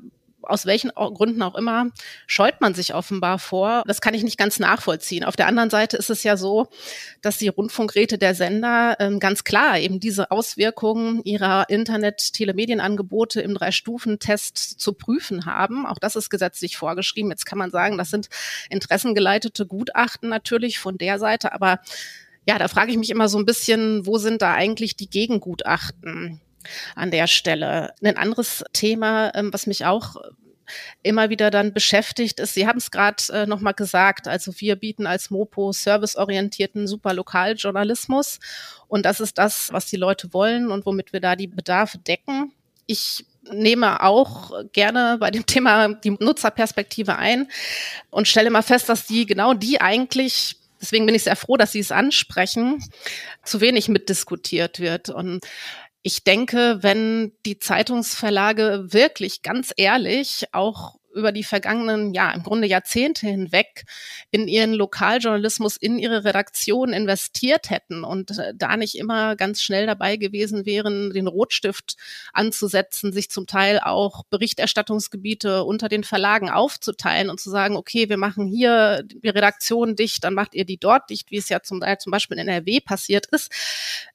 aus 0.42 0.66
welchen 0.66 0.90
Gründen 0.90 1.42
auch 1.42 1.54
immer, 1.54 1.86
scheut 2.26 2.60
man 2.60 2.74
sich 2.74 2.94
offenbar 2.94 3.38
vor. 3.38 3.82
Das 3.86 4.00
kann 4.00 4.14
ich 4.14 4.22
nicht 4.22 4.38
ganz 4.38 4.58
nachvollziehen. 4.58 5.24
Auf 5.24 5.36
der 5.36 5.46
anderen 5.46 5.70
Seite 5.70 5.96
ist 5.96 6.10
es 6.10 6.22
ja 6.22 6.36
so, 6.36 6.68
dass 7.20 7.38
die 7.38 7.48
Rundfunkräte 7.48 8.18
der 8.18 8.34
Sender 8.34 8.96
ähm, 9.00 9.20
ganz 9.20 9.44
klar 9.44 9.78
eben 9.78 10.00
diese 10.00 10.30
Auswirkungen 10.30 11.22
ihrer 11.24 11.68
Internet-Telemedienangebote 11.68 13.40
im 13.40 13.54
Drei-Stufen-Test 13.54 14.56
zu 14.56 14.92
prüfen 14.94 15.46
haben. 15.46 15.86
Auch 15.86 15.98
das 15.98 16.16
ist 16.16 16.30
gesetzlich 16.30 16.76
vorgeschrieben. 16.76 17.30
Jetzt 17.30 17.46
kann 17.46 17.58
man 17.58 17.70
sagen, 17.70 17.98
das 17.98 18.10
sind 18.10 18.28
interessengeleitete 18.70 19.66
Gutachten 19.66 20.28
natürlich 20.28 20.78
von 20.78 20.98
der 20.98 21.18
Seite, 21.18 21.52
aber 21.52 21.80
ja, 22.46 22.58
da 22.58 22.68
frage 22.68 22.90
ich 22.90 22.98
mich 22.98 23.10
immer 23.10 23.28
so 23.28 23.38
ein 23.38 23.46
bisschen, 23.46 24.04
wo 24.06 24.18
sind 24.18 24.42
da 24.42 24.52
eigentlich 24.52 24.96
die 24.96 25.08
Gegengutachten? 25.08 26.40
An 26.94 27.10
der 27.10 27.26
Stelle. 27.26 27.94
Ein 28.02 28.16
anderes 28.16 28.64
Thema, 28.72 29.32
ähm, 29.34 29.52
was 29.52 29.66
mich 29.66 29.84
auch 29.84 30.16
immer 31.02 31.30
wieder 31.30 31.50
dann 31.50 31.72
beschäftigt 31.72 32.40
ist. 32.40 32.54
Sie 32.54 32.66
haben 32.66 32.78
es 32.78 32.90
gerade 32.90 33.22
äh, 33.32 33.46
nochmal 33.46 33.74
gesagt, 33.74 34.28
also 34.28 34.52
wir 34.58 34.76
bieten 34.76 35.06
als 35.06 35.30
Mopo 35.30 35.72
serviceorientierten 35.72 36.86
Superlokaljournalismus 36.86 38.38
und 38.88 39.04
das 39.04 39.20
ist 39.20 39.38
das, 39.38 39.72
was 39.72 39.86
die 39.86 39.96
Leute 39.96 40.32
wollen 40.32 40.70
und 40.70 40.86
womit 40.86 41.12
wir 41.12 41.20
da 41.20 41.36
die 41.36 41.48
Bedarfe 41.48 41.98
decken. 41.98 42.52
Ich 42.86 43.26
nehme 43.50 44.02
auch 44.02 44.52
gerne 44.72 45.16
bei 45.18 45.30
dem 45.30 45.46
Thema 45.46 45.88
die 45.94 46.10
Nutzerperspektive 46.10 47.16
ein 47.16 47.48
und 48.10 48.28
stelle 48.28 48.50
mal 48.50 48.62
fest, 48.62 48.88
dass 48.88 49.06
die 49.06 49.26
genau 49.26 49.54
die 49.54 49.80
eigentlich 49.80 50.56
Deswegen 50.82 51.06
bin 51.06 51.14
ich 51.14 51.22
sehr 51.22 51.36
froh, 51.36 51.56
dass 51.56 51.70
Sie 51.70 51.78
es 51.78 51.92
ansprechen, 51.92 52.84
zu 53.44 53.60
wenig 53.60 53.88
mitdiskutiert 53.88 54.80
wird. 54.80 55.10
Und 55.10 55.46
ich 56.02 56.24
denke, 56.24 56.78
wenn 56.82 57.32
die 57.46 57.58
Zeitungsverlage 57.58 58.92
wirklich 58.92 59.42
ganz 59.42 59.72
ehrlich 59.76 60.46
auch 60.52 60.98
über 61.14 61.32
die 61.32 61.44
vergangenen, 61.44 62.14
ja, 62.14 62.30
im 62.32 62.42
Grunde 62.42 62.66
Jahrzehnte 62.66 63.26
hinweg 63.26 63.84
in 64.30 64.48
ihren 64.48 64.72
Lokaljournalismus, 64.72 65.76
in 65.76 65.98
ihre 65.98 66.24
Redaktion 66.24 66.92
investiert 66.92 67.70
hätten 67.70 68.04
und 68.04 68.38
äh, 68.38 68.54
da 68.56 68.76
nicht 68.76 68.96
immer 68.96 69.36
ganz 69.36 69.62
schnell 69.62 69.86
dabei 69.86 70.16
gewesen 70.16 70.66
wären, 70.66 71.12
den 71.12 71.26
Rotstift 71.26 71.96
anzusetzen, 72.32 73.12
sich 73.12 73.30
zum 73.30 73.46
Teil 73.46 73.80
auch 73.80 74.24
Berichterstattungsgebiete 74.24 75.64
unter 75.64 75.88
den 75.88 76.04
Verlagen 76.04 76.50
aufzuteilen 76.50 77.30
und 77.30 77.40
zu 77.40 77.50
sagen, 77.50 77.76
okay, 77.76 78.08
wir 78.08 78.16
machen 78.16 78.46
hier 78.46 79.02
die 79.04 79.28
Redaktion 79.28 79.96
dicht, 79.96 80.24
dann 80.24 80.34
macht 80.34 80.54
ihr 80.54 80.64
die 80.64 80.78
dort 80.78 81.10
dicht, 81.10 81.30
wie 81.30 81.38
es 81.38 81.48
ja 81.48 81.62
zum, 81.62 81.82
zum 81.98 82.10
Beispiel 82.10 82.38
in 82.38 82.48
NRW 82.48 82.80
passiert 82.80 83.26
ist, 83.26 83.52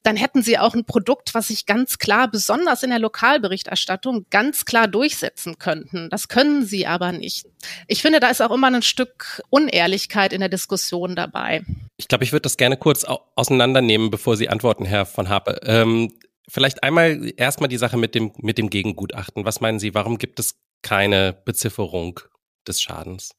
dann 0.02 0.16
hätten 0.16 0.42
sie 0.42 0.58
auch 0.58 0.74
ein 0.74 0.84
Produkt, 0.84 1.34
was 1.34 1.48
sich 1.48 1.66
ganz 1.66 1.98
klar, 1.98 2.28
besonders 2.28 2.82
in 2.82 2.90
der 2.90 2.98
Lokalberichterstattung, 2.98 4.26
ganz 4.30 4.64
klar 4.64 4.88
durchsetzen 4.88 5.58
könnten. 5.58 6.08
Das 6.10 6.28
können 6.28 6.64
sie 6.64 6.87
aber 6.88 7.12
nicht. 7.12 7.46
Ich 7.86 8.02
finde, 8.02 8.20
da 8.20 8.30
ist 8.30 8.42
auch 8.42 8.50
immer 8.50 8.68
ein 8.68 8.82
Stück 8.82 9.42
Unehrlichkeit 9.50 10.32
in 10.32 10.40
der 10.40 10.48
Diskussion 10.48 11.14
dabei. 11.14 11.62
Ich 11.96 12.08
glaube, 12.08 12.24
ich 12.24 12.32
würde 12.32 12.42
das 12.42 12.56
gerne 12.56 12.76
kurz 12.76 13.04
auseinandernehmen, 13.04 14.10
bevor 14.10 14.36
Sie 14.36 14.48
antworten, 14.48 14.84
Herr 14.84 15.06
von 15.06 15.28
Hape. 15.28 15.60
Ähm, 15.64 16.12
vielleicht 16.48 16.82
einmal 16.82 17.32
erstmal 17.36 17.68
die 17.68 17.76
Sache 17.76 17.96
mit 17.96 18.14
dem, 18.14 18.32
mit 18.38 18.58
dem 18.58 18.70
Gegengutachten. 18.70 19.44
Was 19.44 19.60
meinen 19.60 19.78
Sie, 19.78 19.94
warum 19.94 20.18
gibt 20.18 20.40
es 20.40 20.56
keine 20.82 21.32
Bezifferung 21.44 22.20
des 22.66 22.80
Schadens? 22.80 23.30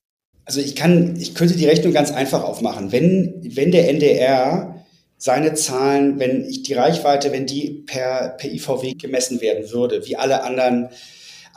Also 0.46 0.62
ich 0.62 0.76
kann, 0.76 1.16
ich 1.16 1.36
könnte 1.36 1.56
die 1.56 1.68
Rechnung 1.68 1.94
ganz 1.94 2.12
einfach 2.12 2.44
aufmachen. 2.44 2.92
Wenn, 2.92 3.42
wenn 3.56 3.72
der 3.72 3.90
NDR 3.90 4.84
seine 5.18 5.54
Zahlen, 5.54 6.18
wenn 6.18 6.46
ich 6.46 6.64
die 6.64 6.74
Reichweite, 6.74 7.32
wenn 7.32 7.46
die 7.46 7.84
per, 7.86 8.30
per 8.38 8.50
IVW 8.50 8.94
gemessen 8.94 9.42
werden 9.42 9.70
würde, 9.72 10.08
wie 10.08 10.16
alle 10.16 10.44
anderen 10.44 10.90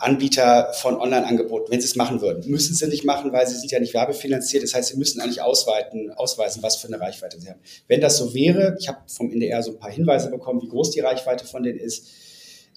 Anbieter 0.03 0.73
von 0.75 0.97
Online-Angeboten, 0.97 1.71
wenn 1.71 1.81
sie 1.81 1.87
es 1.87 1.97
machen 1.97 2.21
würden. 2.21 2.51
Müssen 2.51 2.75
sie 2.75 2.87
nicht 2.89 3.05
machen, 3.05 3.33
weil 3.33 3.47
sie 3.47 3.57
sind 3.57 3.71
ja 3.71 3.79
nicht 3.79 3.95
werbefinanziert. 3.95 4.63
Das 4.63 4.75
heißt, 4.75 4.89
sie 4.89 4.99
müssen 4.99 5.21
eigentlich 5.21 5.43
ausweiten, 5.43 6.11
ausweisen, 6.11 6.63
was 6.63 6.77
für 6.77 6.89
eine 6.89 7.01
Reichweite 7.01 7.41
sie 7.41 7.49
haben. 7.49 7.61
Wenn 7.89 8.01
das 8.01 8.17
so 8.17 8.35
wäre, 8.35 8.77
ich 8.81 8.89
habe 8.89 8.99
vom 9.07 9.31
NDR 9.31 9.63
so 9.63 9.73
ein 9.73 9.79
paar 9.79 9.91
Hinweise 9.91 10.31
bekommen, 10.31 10.61
wie 10.63 10.69
groß 10.69 10.91
die 10.91 11.01
Reichweite 11.01 11.47
von 11.47 11.63
denen 11.63 11.79
ist, 11.79 12.09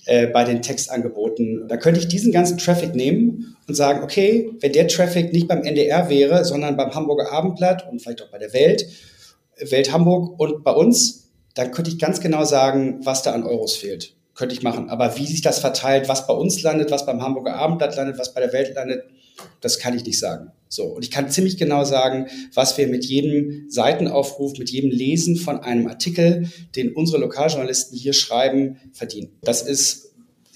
äh, 0.06 0.28
bei 0.28 0.44
den 0.44 0.62
Textangeboten, 0.62 1.68
da 1.68 1.78
könnte 1.78 2.00
ich 2.00 2.08
diesen 2.08 2.32
ganzen 2.32 2.60
Traffic 2.60 2.94
nehmen 2.94 3.58
und 3.68 3.74
sagen, 3.74 4.04
okay, 4.04 4.52
wenn 4.60 4.72
der 4.72 4.88
Traffic 4.88 5.34
nicht 5.34 5.48
beim 5.48 5.64
NDR 5.64 6.10
wäre, 6.10 6.46
sondern 6.46 6.78
beim 6.78 6.94
Hamburger 6.94 7.32
Abendblatt 7.32 7.90
und 7.90 8.02
vielleicht 8.02 8.22
auch 8.22 8.30
bei 8.30 8.38
der 8.38 8.54
Welt, 8.54 8.88
Welt 9.60 9.92
Hamburg 9.92 10.40
und 10.40 10.64
bei 10.64 10.74
uns, 10.74 11.32
dann 11.56 11.72
könnte 11.72 11.90
ich 11.90 11.98
ganz 11.98 12.20
genau 12.20 12.44
sagen, 12.44 13.00
was 13.04 13.24
da 13.24 13.32
an 13.32 13.44
Euros 13.44 13.76
fehlt 13.76 14.15
könnte 14.36 14.54
ich 14.54 14.62
machen. 14.62 14.90
Aber 14.90 15.18
wie 15.18 15.26
sich 15.26 15.42
das 15.42 15.60
verteilt, 15.60 16.08
was 16.08 16.28
bei 16.28 16.34
uns 16.34 16.62
landet, 16.62 16.92
was 16.92 17.06
beim 17.06 17.22
Hamburger 17.22 17.56
Abendblatt 17.56 17.96
landet, 17.96 18.20
was 18.20 18.34
bei 18.34 18.42
der 18.42 18.54
Welt 18.54 18.76
landet, 18.76 19.06
das 19.62 19.80
kann 19.80 19.96
ich 19.96 20.06
nicht 20.06 20.20
sagen. 20.20 20.52
So. 20.70 20.86
Und 20.86 21.04
ich 21.04 21.12
kann 21.12 21.30
ziemlich 21.30 21.58
genau 21.58 21.84
sagen, 21.84 22.28
was 22.54 22.78
wir 22.78 22.88
mit 22.88 23.06
jedem 23.06 23.70
Seitenaufruf, 23.70 24.58
mit 24.58 24.70
jedem 24.70 24.92
Lesen 24.92 25.36
von 25.38 25.60
einem 25.60 25.88
Artikel, 25.88 26.50
den 26.76 26.94
unsere 26.94 27.20
Lokaljournalisten 27.20 27.98
hier 27.98 28.14
schreiben, 28.14 28.78
verdienen. 28.92 29.32
Das 29.42 29.62
ist, 29.62 30.14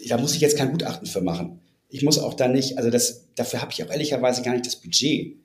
da 0.07 0.17
muss 0.17 0.35
ich 0.35 0.41
jetzt 0.41 0.57
kein 0.57 0.71
Gutachten 0.71 1.07
für 1.07 1.21
machen. 1.21 1.59
Ich 1.89 2.03
muss 2.03 2.19
auch 2.19 2.33
da 2.33 2.47
nicht, 2.47 2.77
also 2.77 2.89
das, 2.89 3.27
dafür 3.35 3.61
habe 3.61 3.71
ich 3.71 3.83
auch 3.83 3.89
ehrlicherweise 3.89 4.43
gar 4.43 4.53
nicht 4.53 4.65
das 4.65 4.75
Budget, 4.75 5.37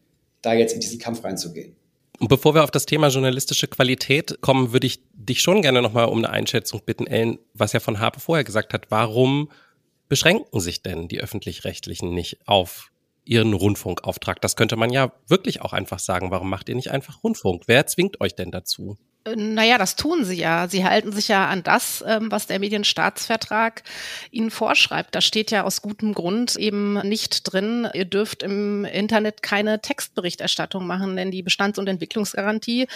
da 0.42 0.52
jetzt 0.52 0.74
in 0.74 0.80
diesen 0.80 0.98
Kampf 0.98 1.24
reinzugehen. 1.24 1.74
Und 2.21 2.28
bevor 2.28 2.54
wir 2.54 2.62
auf 2.62 2.71
das 2.71 2.87
Thema 2.87 3.09
journalistische 3.09 3.66
Qualität 3.66 4.40
kommen, 4.40 4.73
würde 4.73 4.87
ich 4.87 5.00
dich 5.12 5.40
schon 5.40 5.62
gerne 5.62 5.83
nochmal 5.83 6.06
um 6.06 6.18
eine 6.18 6.30
Einschätzung 6.30 6.83
bitten, 6.85 7.06
Ellen, 7.06 7.38
was 7.54 7.73
ja 7.73 7.80
von 7.80 7.99
Harpe 7.99 8.21
vorher 8.21 8.44
gesagt 8.44 8.73
hat. 8.73 8.90
Warum 8.90 9.50
beschränken 10.09 10.61
sich 10.61 10.83
denn 10.83 11.09
die 11.09 11.21
öffentlich-rechtlichen 11.21 12.14
nicht 12.14 12.38
auf 12.47 12.92
ihren 13.25 13.52
Rundfunkauftrag? 13.52 14.40
Das 14.40 14.54
könnte 14.54 14.76
man 14.76 14.90
ja 14.90 15.12
wirklich 15.26 15.62
auch 15.62 15.73
einfach 15.73 15.99
sagen. 15.99 16.30
Warum 16.30 16.49
macht 16.49 16.68
ihr 16.68 16.76
nicht 16.76 16.90
einfach 16.90 17.25
Rundfunk? 17.25 17.64
Wer 17.66 17.87
zwingt 17.87 18.21
euch 18.21 18.37
denn 18.37 18.52
dazu? 18.52 18.97
Naja, 19.26 19.78
das 19.78 19.96
tun 19.96 20.26
sie 20.26 20.36
ja. 20.36 20.68
Sie 20.68 20.84
halten 20.84 21.10
sich 21.10 21.28
ja 21.28 21.48
an 21.48 21.62
das, 21.62 22.04
ähm, 22.06 22.30
was 22.30 22.46
der 22.46 22.58
Medienstaatsvertrag 22.58 23.82
ihnen 24.30 24.50
vorschreibt. 24.50 25.14
Da 25.14 25.22
steht 25.22 25.50
ja 25.50 25.64
aus 25.64 25.80
gutem 25.80 26.12
Grund 26.12 26.56
eben 26.56 26.94
nicht 27.08 27.50
drin, 27.50 27.88
ihr 27.94 28.04
dürft 28.04 28.42
im 28.42 28.84
Internet 28.84 29.42
keine 29.42 29.80
Textberichterstattung 29.80 30.86
machen, 30.86 31.16
denn 31.16 31.30
die 31.30 31.42
Bestands- 31.42 31.78
und 31.78 31.88
Entwicklungsgarantie, 31.88 32.86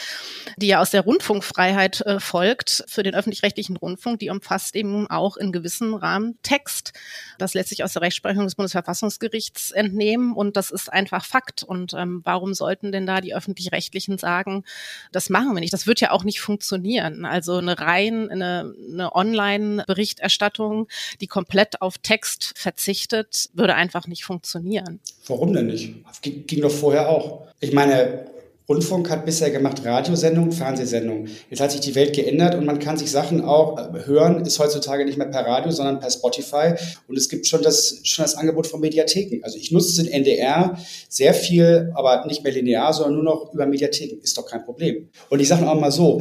die 0.59 0.67
ja 0.67 0.81
aus 0.81 0.91
der 0.91 1.01
Rundfunkfreiheit 1.01 2.03
äh, 2.03 2.21
folgt 2.21 2.85
für 2.89 3.03
den 3.03 3.15
öffentlich-rechtlichen 3.15 3.79
Rundfunk, 3.79 4.19
die 4.19 4.29
umfasst 4.29 4.77
eben 4.77 5.09
auch 5.09 5.39
in 5.39 5.51
gewissem 5.51 5.95
Rahmen 5.95 6.39
Text. 6.43 6.93
Das 7.39 7.55
lässt 7.55 7.71
sich 7.71 7.85
aus 7.85 7.95
der 7.95 8.03
Rechtsprechung 8.03 8.45
des 8.45 8.55
Bundesverfassungsgerichts 8.55 9.71
entnehmen 9.71 10.35
und 10.35 10.59
das 10.59 10.71
ist 10.71 10.93
einfach 10.93 11.25
Fakt. 11.25 11.63
Und 11.63 11.95
ähm, 11.95 12.21
warum 12.25 12.53
sollten 12.53 12.93
denn 12.93 13.07
da 13.07 13.23
die 13.23 13.35
öffentlich-rechtlichen 13.35 14.19
sagen, 14.19 14.65
das 15.11 15.31
machen 15.31 15.55
wir 15.55 15.61
nicht? 15.61 15.73
Das 15.73 15.87
wird 15.87 16.03
ja 16.03 16.11
auch 16.11 16.18
auch 16.19 16.25
nicht 16.25 16.41
funktionieren. 16.41 17.25
Also 17.25 17.57
eine 17.57 17.79
rein, 17.79 18.29
eine, 18.31 18.75
eine 18.93 19.15
Online-Berichterstattung, 19.15 20.89
die 21.21 21.29
komplett 21.29 21.81
auf 21.81 21.99
Text 21.99 22.53
verzichtet, 22.57 23.51
würde 23.55 23.77
einfach 23.77 24.09
nicht 24.09 24.25
funktionieren. 24.25 25.01
Warum 25.27 25.53
denn 25.53 25.67
nicht? 25.67 25.95
Ging, 26.23 26.47
ging 26.47 26.63
doch 26.63 26.73
vorher 26.73 27.09
auch. 27.09 27.47
Ich 27.61 27.73
meine, 27.73 28.27
Rundfunk 28.69 29.09
hat 29.09 29.25
bisher 29.25 29.51
gemacht 29.51 29.83
Radiosendungen, 29.83 30.53
Fernsehsendungen. 30.53 31.31
Jetzt 31.49 31.61
hat 31.61 31.73
sich 31.73 31.81
die 31.81 31.95
Welt 31.95 32.15
geändert 32.15 32.55
und 32.55 32.67
man 32.67 32.79
kann 32.79 32.99
sich 32.99 33.11
Sachen 33.11 33.41
auch 33.41 33.79
äh, 33.79 34.05
hören, 34.05 34.45
ist 34.45 34.59
heutzutage 34.59 35.07
nicht 35.07 35.17
mehr 35.17 35.29
per 35.29 35.47
Radio, 35.47 35.71
sondern 35.71 36.01
per 36.01 36.11
Spotify. 36.11 36.75
Und 37.07 37.17
es 37.17 37.31
gibt 37.31 37.47
schon 37.47 37.63
das, 37.63 38.01
schon 38.05 38.25
das 38.25 38.35
Angebot 38.35 38.67
von 38.67 38.81
Mediatheken. 38.81 39.43
Also 39.43 39.57
ich 39.57 39.73
nutze 39.73 40.03
den 40.03 40.13
NDR 40.13 40.79
sehr 41.09 41.33
viel, 41.33 41.91
aber 41.95 42.27
nicht 42.27 42.45
mehr 42.45 42.53
linear, 42.53 42.93
sondern 42.93 43.15
nur 43.15 43.25
noch 43.25 43.55
über 43.55 43.65
Mediatheken. 43.65 44.21
Ist 44.23 44.37
doch 44.37 44.45
kein 44.45 44.63
Problem. 44.65 45.09
Und 45.31 45.41
ich 45.41 45.49
sage 45.49 45.67
auch 45.67 45.81
mal 45.81 45.91
so, 45.91 46.21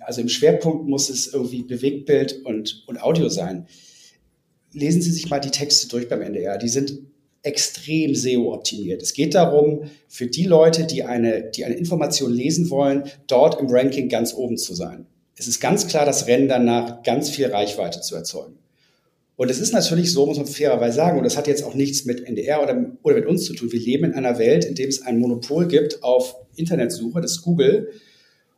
also 0.00 0.20
im 0.20 0.28
Schwerpunkt 0.28 0.88
muss 0.88 1.08
es 1.08 1.32
irgendwie 1.32 1.62
Bewegtbild 1.62 2.44
und, 2.44 2.82
und 2.88 3.00
Audio 3.00 3.28
sein. 3.28 3.68
Lesen 4.72 5.00
Sie 5.00 5.12
sich 5.12 5.30
mal 5.30 5.38
die 5.38 5.52
Texte 5.52 5.86
durch 5.86 6.08
beim 6.08 6.22
NDR. 6.22 6.58
Die 6.58 6.68
sind 6.68 6.98
extrem 7.44 8.14
SEO-optimiert. 8.14 9.02
Es 9.02 9.12
geht 9.12 9.34
darum, 9.34 9.90
für 10.08 10.26
die 10.26 10.44
Leute, 10.44 10.86
die 10.86 11.04
eine, 11.04 11.50
die 11.50 11.64
eine 11.64 11.74
Information 11.74 12.32
lesen 12.32 12.70
wollen, 12.70 13.04
dort 13.26 13.60
im 13.60 13.66
Ranking 13.68 14.08
ganz 14.08 14.34
oben 14.34 14.56
zu 14.56 14.74
sein. 14.74 15.06
Es 15.36 15.46
ist 15.46 15.60
ganz 15.60 15.86
klar 15.86 16.06
das 16.06 16.26
Rennen 16.26 16.48
danach, 16.48 17.02
ganz 17.02 17.28
viel 17.30 17.46
Reichweite 17.46 18.00
zu 18.00 18.14
erzeugen. 18.14 18.56
Und 19.36 19.50
es 19.50 19.58
ist 19.58 19.72
natürlich 19.72 20.12
so, 20.12 20.26
muss 20.26 20.38
man 20.38 20.46
fairerweise 20.46 20.96
sagen, 20.96 21.18
und 21.18 21.24
das 21.24 21.36
hat 21.36 21.46
jetzt 21.46 21.64
auch 21.64 21.74
nichts 21.74 22.04
mit 22.04 22.24
NDR 22.24 22.62
oder, 22.62 22.92
oder 23.02 23.16
mit 23.16 23.26
uns 23.26 23.44
zu 23.44 23.52
tun. 23.52 23.70
Wir 23.72 23.80
leben 23.80 24.04
in 24.04 24.14
einer 24.14 24.38
Welt, 24.38 24.64
in 24.64 24.74
dem 24.74 24.88
es 24.88 25.02
ein 25.02 25.18
Monopol 25.18 25.66
gibt 25.66 26.02
auf 26.02 26.36
Internetsuche, 26.56 27.20
das 27.20 27.32
ist 27.32 27.42
Google. 27.42 27.90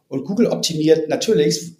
Und 0.09 0.25
Google 0.25 0.47
optimiert 0.47 1.09
natürlich 1.09 1.73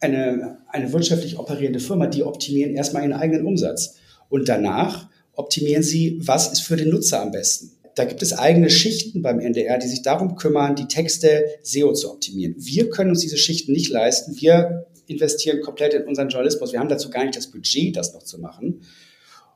eine, 0.00 0.58
eine 0.68 0.92
wirtschaftlich 0.92 1.38
operierende 1.38 1.78
Firma, 1.78 2.08
die 2.08 2.24
optimieren 2.24 2.74
erstmal 2.74 3.04
ihren 3.04 3.12
eigenen 3.12 3.46
Umsatz. 3.46 3.96
Und 4.28 4.48
danach 4.48 5.08
optimieren 5.34 5.82
Sie, 5.82 6.18
was 6.22 6.52
ist 6.52 6.60
für 6.60 6.76
den 6.76 6.90
Nutzer 6.90 7.22
am 7.22 7.30
besten. 7.30 7.72
Da 7.94 8.04
gibt 8.04 8.22
es 8.22 8.32
eigene 8.32 8.70
Schichten 8.70 9.22
beim 9.22 9.38
NDR, 9.38 9.78
die 9.78 9.88
sich 9.88 10.02
darum 10.02 10.36
kümmern, 10.36 10.76
die 10.76 10.88
Texte 10.88 11.44
SEO 11.62 11.92
zu 11.92 12.10
optimieren. 12.10 12.54
Wir 12.58 12.88
können 12.88 13.10
uns 13.10 13.20
diese 13.20 13.36
Schichten 13.36 13.72
nicht 13.72 13.90
leisten. 13.90 14.40
Wir 14.40 14.86
investieren 15.06 15.60
komplett 15.60 15.92
in 15.94 16.04
unseren 16.04 16.28
Journalismus. 16.28 16.72
Wir 16.72 16.80
haben 16.80 16.88
dazu 16.88 17.10
gar 17.10 17.24
nicht 17.24 17.36
das 17.36 17.50
Budget, 17.50 17.96
das 17.96 18.14
noch 18.14 18.22
zu 18.22 18.40
machen. 18.40 18.82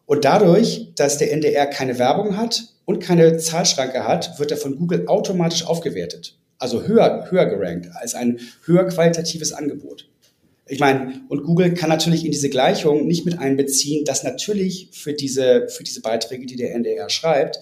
Und 0.04 0.24
dadurch, 0.24 0.92
dass 0.94 1.18
der 1.18 1.32
NDR 1.32 1.66
keine 1.66 1.98
Werbung 1.98 2.36
hat 2.36 2.74
und 2.84 3.00
keine 3.00 3.38
Zahlschranke 3.38 4.06
hat, 4.06 4.38
wird 4.38 4.50
er 4.50 4.56
von 4.56 4.76
Google 4.76 5.08
automatisch 5.08 5.66
aufgewertet. 5.66 6.38
Also 6.58 6.82
höher, 6.82 7.26
höher 7.30 7.46
gerankt 7.46 7.88
als 7.94 8.14
ein 8.14 8.38
höher 8.64 8.84
qualitatives 8.84 9.52
Angebot. 9.52 10.08
Ich 10.68 10.80
meine, 10.80 11.22
und 11.28 11.44
Google 11.44 11.74
kann 11.74 11.90
natürlich 11.90 12.24
in 12.24 12.32
diese 12.32 12.50
Gleichung 12.50 13.06
nicht 13.06 13.24
mit 13.24 13.38
einbeziehen, 13.38 14.04
dass 14.04 14.24
natürlich 14.24 14.88
für 14.92 15.12
diese, 15.12 15.68
für 15.68 15.84
diese 15.84 16.00
Beiträge, 16.00 16.46
die 16.46 16.56
der 16.56 16.74
NDR 16.74 17.08
schreibt, 17.08 17.60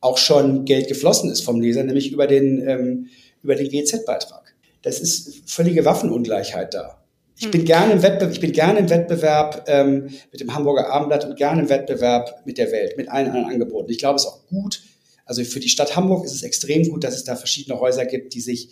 auch 0.00 0.18
schon 0.18 0.64
Geld 0.64 0.88
geflossen 0.88 1.30
ist 1.30 1.42
vom 1.42 1.60
Leser, 1.60 1.82
nämlich 1.84 2.12
über 2.12 2.26
den, 2.26 2.66
ähm, 2.68 3.08
über 3.42 3.54
den 3.54 3.68
GZ-Beitrag. 3.68 4.54
Das 4.82 5.00
ist 5.00 5.50
völlige 5.50 5.84
Waffenungleichheit 5.84 6.74
da. 6.74 7.02
Ich 7.38 7.50
bin 7.50 7.62
hm. 7.62 7.66
gerne 7.66 7.92
im 7.94 8.02
Wettbewerb, 8.02 8.32
ich 8.32 8.40
bin 8.40 8.52
gerne 8.52 8.78
im 8.80 8.90
Wettbewerb 8.90 9.64
ähm, 9.66 10.10
mit 10.30 10.40
dem 10.40 10.54
Hamburger 10.54 10.90
Abendblatt 10.90 11.24
und 11.24 11.36
gerne 11.36 11.62
im 11.62 11.68
Wettbewerb 11.68 12.42
mit 12.44 12.58
der 12.58 12.70
Welt, 12.70 12.96
mit 12.96 13.08
allen 13.08 13.28
anderen 13.28 13.46
Angeboten. 13.46 13.90
Ich 13.90 13.98
glaube, 13.98 14.16
es 14.16 14.22
ist 14.22 14.28
auch 14.28 14.46
gut. 14.48 14.82
Also 15.24 15.42
für 15.44 15.60
die 15.60 15.68
Stadt 15.68 15.96
Hamburg 15.96 16.24
ist 16.24 16.34
es 16.34 16.42
extrem 16.42 16.88
gut, 16.88 17.04
dass 17.04 17.14
es 17.14 17.24
da 17.24 17.36
verschiedene 17.36 17.80
Häuser 17.80 18.04
gibt, 18.04 18.34
die 18.34 18.40
sich, 18.40 18.68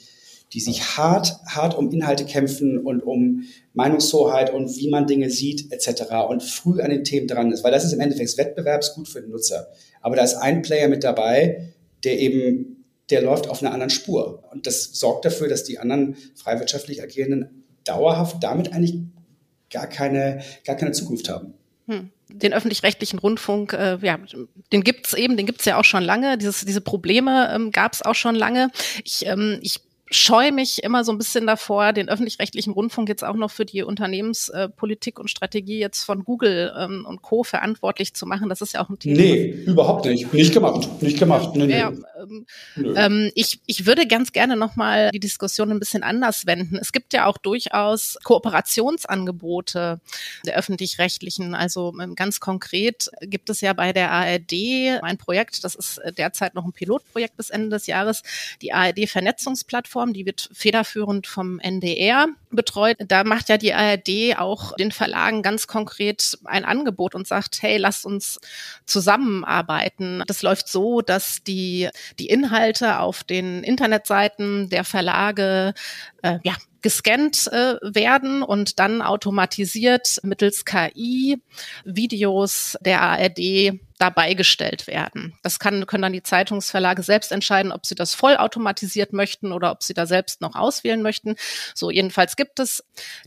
die 0.52 0.60
sich 0.60 0.96
hart, 0.96 1.36
hart 1.46 1.76
um 1.76 1.90
Inhalte 1.92 2.24
kämpfen 2.24 2.78
und 2.78 3.02
um 3.02 3.44
Meinungshoheit 3.72 4.52
und 4.52 4.76
wie 4.76 4.88
man 4.88 5.06
Dinge 5.06 5.30
sieht 5.30 5.72
etc. 5.72 6.02
und 6.28 6.42
früh 6.42 6.80
an 6.80 6.90
den 6.90 7.04
Themen 7.04 7.28
dran 7.28 7.52
ist, 7.52 7.62
weil 7.62 7.72
das 7.72 7.84
ist 7.84 7.92
im 7.92 8.00
Endeffekt 8.00 8.36
wettbewerbsgut 8.36 9.08
für 9.08 9.20
den 9.20 9.30
Nutzer. 9.30 9.68
Aber 10.00 10.16
da 10.16 10.24
ist 10.24 10.34
ein 10.34 10.62
Player 10.62 10.88
mit 10.88 11.04
dabei, 11.04 11.72
der 12.02 12.18
eben, 12.18 12.84
der 13.10 13.22
läuft 13.22 13.48
auf 13.48 13.62
einer 13.62 13.72
anderen 13.72 13.90
Spur 13.90 14.42
und 14.50 14.66
das 14.66 14.84
sorgt 14.94 15.24
dafür, 15.24 15.48
dass 15.48 15.64
die 15.64 15.78
anderen 15.78 16.16
freiwirtschaftlich 16.34 17.02
agierenden 17.02 17.64
dauerhaft 17.84 18.42
damit 18.42 18.72
eigentlich 18.72 18.98
gar 19.70 19.86
keine, 19.86 20.42
gar 20.64 20.76
keine 20.76 20.92
Zukunft 20.92 21.28
haben. 21.28 21.54
Hm. 21.86 22.10
Den 22.28 22.52
öffentlich-rechtlichen 22.52 23.18
Rundfunk, 23.18 23.72
äh, 23.72 23.98
ja, 24.02 24.18
den 24.72 24.84
gibt's 24.84 25.14
eben, 25.14 25.36
den 25.36 25.46
gibt's 25.46 25.64
ja 25.64 25.78
auch 25.78 25.84
schon 25.84 26.04
lange. 26.04 26.38
Dieses, 26.38 26.64
diese 26.64 26.80
Probleme 26.80 27.52
ähm, 27.52 27.72
gab's 27.72 28.02
auch 28.02 28.14
schon 28.14 28.36
lange. 28.36 28.70
Ich, 29.04 29.26
ähm, 29.26 29.58
ich 29.62 29.80
scheue 30.10 30.50
mich 30.50 30.82
immer 30.82 31.04
so 31.04 31.12
ein 31.12 31.18
bisschen 31.18 31.46
davor, 31.46 31.92
den 31.92 32.08
öffentlich-rechtlichen 32.08 32.72
Rundfunk 32.72 33.08
jetzt 33.08 33.24
auch 33.24 33.36
noch 33.36 33.50
für 33.50 33.64
die 33.64 33.82
Unternehmenspolitik 33.82 35.20
und 35.20 35.30
Strategie 35.30 35.78
jetzt 35.78 36.02
von 36.02 36.24
Google 36.24 36.72
ähm, 36.76 37.06
und 37.06 37.22
Co. 37.22 37.44
verantwortlich 37.44 38.14
zu 38.14 38.26
machen. 38.26 38.48
Das 38.48 38.60
ist 38.60 38.74
ja 38.74 38.84
auch 38.84 38.88
ein 38.88 38.98
Thema. 38.98 39.16
Nee, 39.16 39.64
überhaupt 39.66 40.06
nicht. 40.06 40.32
Nicht 40.34 40.52
gemacht. 40.52 41.00
Nicht 41.00 41.18
gemacht. 41.18 41.54
Nee, 41.54 41.66
nee. 41.66 41.78
Ja, 41.78 41.92
ähm, 42.20 42.46
ähm, 42.96 43.30
ich, 43.36 43.60
ich 43.66 43.86
würde 43.86 44.08
ganz 44.08 44.32
gerne 44.32 44.56
nochmal 44.56 45.10
die 45.12 45.20
Diskussion 45.20 45.70
ein 45.70 45.78
bisschen 45.78 46.02
anders 46.02 46.44
wenden. 46.44 46.76
Es 46.76 46.90
gibt 46.90 47.12
ja 47.12 47.26
auch 47.26 47.38
durchaus 47.38 48.18
Kooperationsangebote 48.24 50.00
der 50.44 50.56
öffentlich-rechtlichen. 50.56 51.54
Also 51.54 51.94
ähm, 52.02 52.16
ganz 52.16 52.40
konkret 52.40 53.10
gibt 53.20 53.48
es 53.48 53.60
ja 53.60 53.74
bei 53.74 53.92
der 53.92 54.10
ARD 54.10 55.02
ein 55.02 55.18
Projekt, 55.18 55.62
das 55.62 55.76
ist 55.76 56.00
derzeit 56.18 56.54
noch 56.54 56.64
ein 56.64 56.72
Pilotprojekt 56.72 57.36
bis 57.36 57.50
Ende 57.50 57.68
des 57.68 57.86
Jahres, 57.86 58.22
die 58.60 58.72
ARD-Vernetzungsplattform 58.72 59.99
Plattform, 60.00 60.12
die 60.14 60.24
wird 60.24 60.48
federführend 60.52 61.26
vom 61.26 61.58
NDR 61.58 62.28
betreut. 62.56 62.96
Da 63.06 63.24
macht 63.24 63.48
ja 63.48 63.56
die 63.56 63.74
ARD 63.74 64.38
auch 64.38 64.74
den 64.76 64.92
Verlagen 64.92 65.42
ganz 65.42 65.66
konkret 65.66 66.38
ein 66.44 66.64
Angebot 66.64 67.14
und 67.14 67.26
sagt, 67.26 67.62
hey, 67.62 67.76
lasst 67.76 68.04
uns 68.04 68.40
zusammenarbeiten. 68.86 70.22
Das 70.26 70.42
läuft 70.42 70.68
so, 70.68 71.00
dass 71.00 71.42
die, 71.42 71.88
die 72.18 72.28
Inhalte 72.28 72.98
auf 72.98 73.24
den 73.24 73.62
Internetseiten 73.62 74.68
der 74.68 74.84
Verlage 74.84 75.74
äh, 76.22 76.38
ja, 76.42 76.54
gescannt 76.82 77.48
äh, 77.48 77.76
werden 77.82 78.42
und 78.42 78.78
dann 78.78 79.02
automatisiert 79.02 80.18
mittels 80.22 80.64
KI 80.64 81.42
Videos 81.84 82.76
der 82.80 83.02
ARD 83.02 83.80
dabei 83.98 84.32
gestellt 84.32 84.86
werden. 84.86 85.34
Das 85.42 85.58
kann, 85.58 85.86
können 85.86 86.02
dann 86.02 86.14
die 86.14 86.22
Zeitungsverlage 86.22 87.02
selbst 87.02 87.32
entscheiden, 87.32 87.70
ob 87.70 87.84
sie 87.84 87.94
das 87.94 88.14
vollautomatisiert 88.14 89.12
möchten 89.12 89.52
oder 89.52 89.70
ob 89.70 89.82
sie 89.82 89.92
da 89.92 90.06
selbst 90.06 90.40
noch 90.40 90.54
auswählen 90.54 91.02
möchten. 91.02 91.36
So, 91.74 91.90
jedenfalls 91.90 92.36
gibt 92.40 92.58
es 92.58 92.82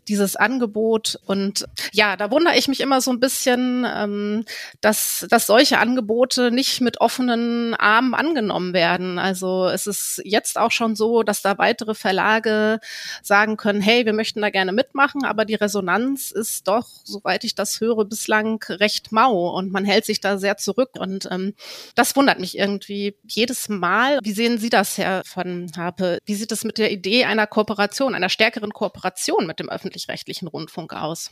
dieses 0.07 0.35
Angebot. 0.35 1.19
Und 1.27 1.65
ja, 1.91 2.17
da 2.17 2.31
wundere 2.31 2.57
ich 2.57 2.67
mich 2.67 2.79
immer 2.79 2.99
so 2.99 3.11
ein 3.11 3.19
bisschen, 3.19 3.85
ähm, 3.87 4.43
dass, 4.81 5.27
dass 5.29 5.45
solche 5.45 5.77
Angebote 5.77 6.49
nicht 6.49 6.81
mit 6.81 6.99
offenen 6.99 7.75
Armen 7.75 8.15
angenommen 8.15 8.73
werden. 8.73 9.19
Also 9.19 9.67
es 9.67 9.85
ist 9.85 10.19
jetzt 10.25 10.57
auch 10.57 10.71
schon 10.71 10.95
so, 10.95 11.21
dass 11.21 11.43
da 11.43 11.59
weitere 11.59 11.93
Verlage 11.93 12.79
sagen 13.21 13.55
können, 13.55 13.81
hey, 13.81 14.03
wir 14.07 14.13
möchten 14.13 14.41
da 14.41 14.49
gerne 14.49 14.71
mitmachen, 14.71 15.25
aber 15.25 15.45
die 15.45 15.53
Resonanz 15.53 16.31
ist 16.31 16.67
doch, 16.67 16.87
soweit 17.03 17.43
ich 17.43 17.53
das 17.53 17.81
höre, 17.81 18.05
bislang 18.05 18.63
recht 18.67 19.11
mau 19.11 19.55
und 19.55 19.71
man 19.71 19.85
hält 19.85 20.05
sich 20.05 20.21
da 20.21 20.39
sehr 20.39 20.57
zurück. 20.57 20.93
Und 20.97 21.27
ähm, 21.29 21.53
das 21.93 22.15
wundert 22.15 22.39
mich 22.39 22.57
irgendwie 22.57 23.15
jedes 23.27 23.69
Mal. 23.69 24.17
Wie 24.23 24.33
sehen 24.33 24.57
Sie 24.57 24.71
das, 24.71 24.97
Herr 24.97 25.21
von 25.23 25.71
Harpe? 25.77 26.17
Wie 26.25 26.33
sieht 26.33 26.51
es 26.51 26.63
mit 26.63 26.79
der 26.79 26.91
Idee 26.91 27.25
einer 27.25 27.45
Kooperation, 27.45 28.15
einer 28.15 28.29
stärkeren 28.29 28.71
Kooperation 28.71 29.02
mit 29.47 29.59
dem 29.59 29.69
öffentlich-rechtlichen 29.69 30.47
Rundfunk 30.47 30.93
aus? 30.93 31.29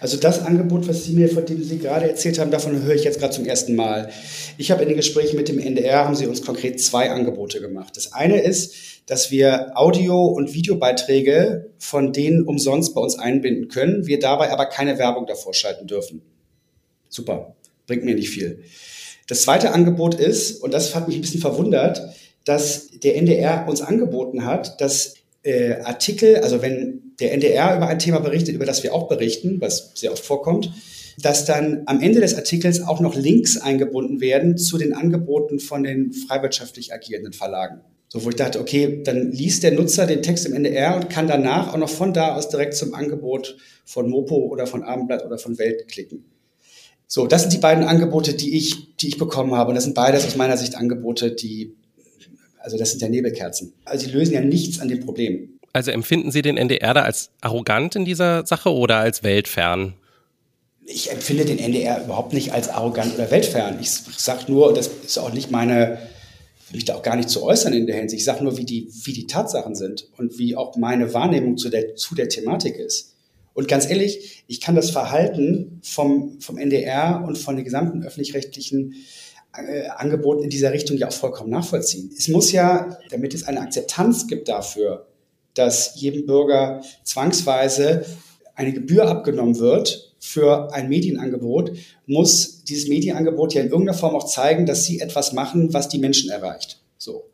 Also 0.00 0.16
das 0.16 0.44
Angebot, 0.44 0.88
was 0.88 1.04
Sie 1.04 1.12
mir, 1.12 1.28
von 1.28 1.44
dem 1.46 1.62
Sie 1.62 1.78
gerade 1.78 2.08
erzählt 2.08 2.38
haben, 2.38 2.50
davon 2.50 2.82
höre 2.82 2.94
ich 2.94 3.04
jetzt 3.04 3.20
gerade 3.20 3.34
zum 3.34 3.44
ersten 3.44 3.76
Mal. 3.76 4.10
Ich 4.56 4.70
habe 4.70 4.82
in 4.82 4.88
den 4.88 4.96
Gesprächen 4.96 5.36
mit 5.36 5.48
dem 5.48 5.58
NDR, 5.58 6.04
haben 6.04 6.14
Sie 6.14 6.26
uns 6.26 6.42
konkret 6.42 6.80
zwei 6.80 7.10
Angebote 7.10 7.60
gemacht. 7.60 7.96
Das 7.96 8.12
eine 8.12 8.40
ist, 8.40 8.74
dass 9.06 9.30
wir 9.30 9.72
Audio- 9.74 10.26
und 10.26 10.54
Videobeiträge 10.54 11.70
von 11.78 12.12
denen 12.12 12.42
umsonst 12.42 12.94
bei 12.94 13.00
uns 13.00 13.18
einbinden 13.18 13.68
können, 13.68 14.06
wir 14.06 14.18
dabei 14.18 14.52
aber 14.52 14.66
keine 14.66 14.98
Werbung 14.98 15.26
davor 15.26 15.54
schalten 15.54 15.86
dürfen. 15.86 16.22
Super 17.08 17.54
bringt 17.88 18.04
mir 18.04 18.14
nicht 18.14 18.30
viel. 18.30 18.62
Das 19.26 19.42
zweite 19.42 19.72
Angebot 19.72 20.14
ist, 20.14 20.62
und 20.62 20.72
das 20.72 20.94
hat 20.94 21.08
mich 21.08 21.16
ein 21.16 21.22
bisschen 21.22 21.40
verwundert, 21.40 22.14
dass 22.44 22.88
der 22.90 23.16
NDR 23.16 23.66
uns 23.68 23.82
angeboten 23.82 24.44
hat, 24.44 24.80
dass 24.80 25.14
äh, 25.42 25.80
Artikel, 25.80 26.36
also 26.36 26.62
wenn 26.62 27.07
der 27.20 27.32
NDR 27.32 27.76
über 27.76 27.88
ein 27.88 27.98
Thema 27.98 28.20
berichtet, 28.20 28.54
über 28.54 28.66
das 28.66 28.82
wir 28.82 28.94
auch 28.94 29.08
berichten, 29.08 29.60
was 29.60 29.92
sehr 29.94 30.12
oft 30.12 30.24
vorkommt, 30.24 30.72
dass 31.20 31.44
dann 31.44 31.82
am 31.86 32.00
Ende 32.00 32.20
des 32.20 32.34
Artikels 32.34 32.80
auch 32.80 33.00
noch 33.00 33.14
Links 33.14 33.56
eingebunden 33.56 34.20
werden 34.20 34.56
zu 34.56 34.78
den 34.78 34.92
Angeboten 34.94 35.58
von 35.58 35.82
den 35.82 36.12
freiwirtschaftlich 36.12 36.92
agierenden 36.92 37.32
Verlagen. 37.32 37.80
So, 38.10 38.24
wo 38.24 38.30
ich 38.30 38.36
dachte, 38.36 38.60
okay, 38.60 39.02
dann 39.04 39.32
liest 39.32 39.62
der 39.62 39.72
Nutzer 39.72 40.06
den 40.06 40.22
Text 40.22 40.46
im 40.46 40.54
NDR 40.54 40.96
und 40.96 41.10
kann 41.10 41.26
danach 41.26 41.74
auch 41.74 41.76
noch 41.76 41.90
von 41.90 42.14
da 42.14 42.36
aus 42.36 42.48
direkt 42.48 42.74
zum 42.74 42.94
Angebot 42.94 43.56
von 43.84 44.08
Mopo 44.08 44.36
oder 44.36 44.66
von 44.66 44.82
Abendblatt 44.82 45.26
oder 45.26 45.38
von 45.38 45.58
Welt 45.58 45.88
klicken. 45.88 46.24
So, 47.06 47.26
das 47.26 47.42
sind 47.42 47.52
die 47.52 47.58
beiden 47.58 47.84
Angebote, 47.84 48.34
die 48.34 48.56
ich, 48.56 48.96
die 48.96 49.08
ich 49.08 49.18
bekommen 49.18 49.54
habe. 49.54 49.70
Und 49.70 49.74
das 49.74 49.84
sind 49.84 49.94
beides 49.94 50.24
aus 50.24 50.36
meiner 50.36 50.56
Sicht 50.56 50.74
Angebote, 50.74 51.32
die, 51.32 51.74
also 52.58 52.78
das 52.78 52.90
sind 52.90 53.02
ja 53.02 53.08
Nebelkerzen. 53.08 53.74
Also 53.84 54.06
die 54.06 54.12
lösen 54.12 54.34
ja 54.34 54.40
nichts 54.40 54.80
an 54.80 54.88
dem 54.88 55.00
Problem. 55.00 55.57
Also 55.72 55.90
empfinden 55.90 56.30
Sie 56.30 56.42
den 56.42 56.56
NDR 56.56 56.94
da 56.94 57.02
als 57.02 57.30
arrogant 57.40 57.96
in 57.96 58.04
dieser 58.04 58.46
Sache 58.46 58.72
oder 58.72 58.96
als 58.96 59.22
weltfern? 59.22 59.94
Ich 60.86 61.10
empfinde 61.10 61.44
den 61.44 61.58
NDR 61.58 62.02
überhaupt 62.04 62.32
nicht 62.32 62.52
als 62.52 62.68
arrogant 62.70 63.14
oder 63.14 63.30
weltfern. 63.30 63.78
Ich 63.80 63.90
sage 63.90 64.50
nur, 64.50 64.72
das 64.72 64.88
ist 65.04 65.18
auch 65.18 65.32
nicht 65.32 65.50
meine, 65.50 65.98
will 66.70 66.76
mich 66.76 66.86
da 66.86 66.94
auch 66.94 67.02
gar 67.02 67.16
nicht 67.16 67.28
zu 67.28 67.42
äußern 67.42 67.74
in 67.74 67.86
der 67.86 67.96
Hinsicht. 67.96 68.20
Ich 68.20 68.24
sage 68.24 68.42
nur, 68.42 68.56
wie 68.56 68.64
die, 68.64 68.88
wie 69.04 69.12
die 69.12 69.26
Tatsachen 69.26 69.74
sind 69.74 70.08
und 70.16 70.38
wie 70.38 70.56
auch 70.56 70.76
meine 70.76 71.12
Wahrnehmung 71.12 71.58
zu 71.58 71.68
der, 71.68 71.96
zu 71.96 72.14
der 72.14 72.28
Thematik 72.28 72.76
ist. 72.76 73.14
Und 73.52 73.68
ganz 73.68 73.90
ehrlich, 73.90 74.44
ich 74.46 74.60
kann 74.60 74.76
das 74.76 74.90
Verhalten 74.90 75.80
vom, 75.82 76.40
vom 76.40 76.58
NDR 76.58 77.24
und 77.26 77.36
von 77.36 77.56
den 77.56 77.64
gesamten 77.64 78.04
öffentlich-rechtlichen 78.04 78.94
äh, 79.52 79.88
Angeboten 79.88 80.44
in 80.44 80.50
dieser 80.50 80.72
Richtung 80.72 80.96
ja 80.96 81.08
auch 81.08 81.12
vollkommen 81.12 81.50
nachvollziehen. 81.50 82.10
Es 82.16 82.28
muss 82.28 82.52
ja, 82.52 82.98
damit 83.10 83.34
es 83.34 83.44
eine 83.44 83.60
Akzeptanz 83.60 84.26
gibt 84.26 84.48
dafür, 84.48 85.08
dass 85.58 86.00
jedem 86.00 86.26
Bürger 86.26 86.82
zwangsweise 87.04 88.04
eine 88.54 88.72
Gebühr 88.72 89.08
abgenommen 89.08 89.58
wird 89.58 90.14
für 90.18 90.72
ein 90.72 90.88
Medienangebot, 90.88 91.72
muss 92.06 92.64
dieses 92.64 92.88
Medienangebot 92.88 93.54
ja 93.54 93.62
in 93.62 93.68
irgendeiner 93.68 93.96
Form 93.96 94.14
auch 94.16 94.26
zeigen, 94.26 94.66
dass 94.66 94.84
sie 94.84 95.00
etwas 95.00 95.32
machen, 95.32 95.72
was 95.72 95.88
die 95.88 95.98
Menschen 95.98 96.30
erreicht. 96.30 96.80
So. 96.96 97.24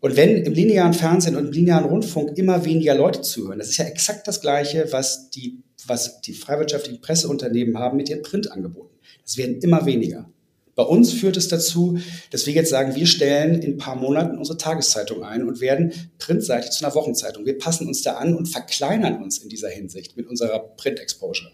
Und 0.00 0.16
wenn 0.16 0.36
im 0.36 0.52
linearen 0.52 0.92
Fernsehen 0.92 1.36
und 1.36 1.46
im 1.46 1.52
linearen 1.52 1.86
Rundfunk 1.86 2.36
immer 2.36 2.64
weniger 2.64 2.94
Leute 2.94 3.22
zuhören, 3.22 3.58
das 3.58 3.70
ist 3.70 3.78
ja 3.78 3.86
exakt 3.86 4.28
das 4.28 4.40
Gleiche, 4.40 4.86
was 4.90 5.30
die, 5.30 5.62
was 5.86 6.20
die 6.20 6.34
freiwirtschaftlichen 6.34 7.00
Presseunternehmen 7.00 7.78
haben 7.78 7.96
mit 7.96 8.10
ihren 8.10 8.22
Printangeboten. 8.22 8.98
Es 9.24 9.38
werden 9.38 9.60
immer 9.62 9.86
weniger. 9.86 10.28
Bei 10.74 10.82
uns 10.82 11.12
führt 11.12 11.36
es 11.36 11.48
dazu, 11.48 11.98
dass 12.30 12.46
wir 12.46 12.52
jetzt 12.52 12.70
sagen, 12.70 12.96
wir 12.96 13.06
stellen 13.06 13.62
in 13.62 13.74
ein 13.74 13.78
paar 13.78 13.96
Monaten 13.96 14.38
unsere 14.38 14.58
Tageszeitung 14.58 15.22
ein 15.22 15.46
und 15.46 15.60
werden 15.60 15.92
printseitig 16.18 16.70
zu 16.70 16.84
einer 16.84 16.94
Wochenzeitung. 16.94 17.46
Wir 17.46 17.58
passen 17.58 17.86
uns 17.86 18.02
da 18.02 18.14
an 18.14 18.34
und 18.34 18.46
verkleinern 18.46 19.22
uns 19.22 19.38
in 19.38 19.48
dieser 19.48 19.68
Hinsicht 19.68 20.16
mit 20.16 20.28
unserer 20.28 20.58
Print-Exposure. 20.58 21.52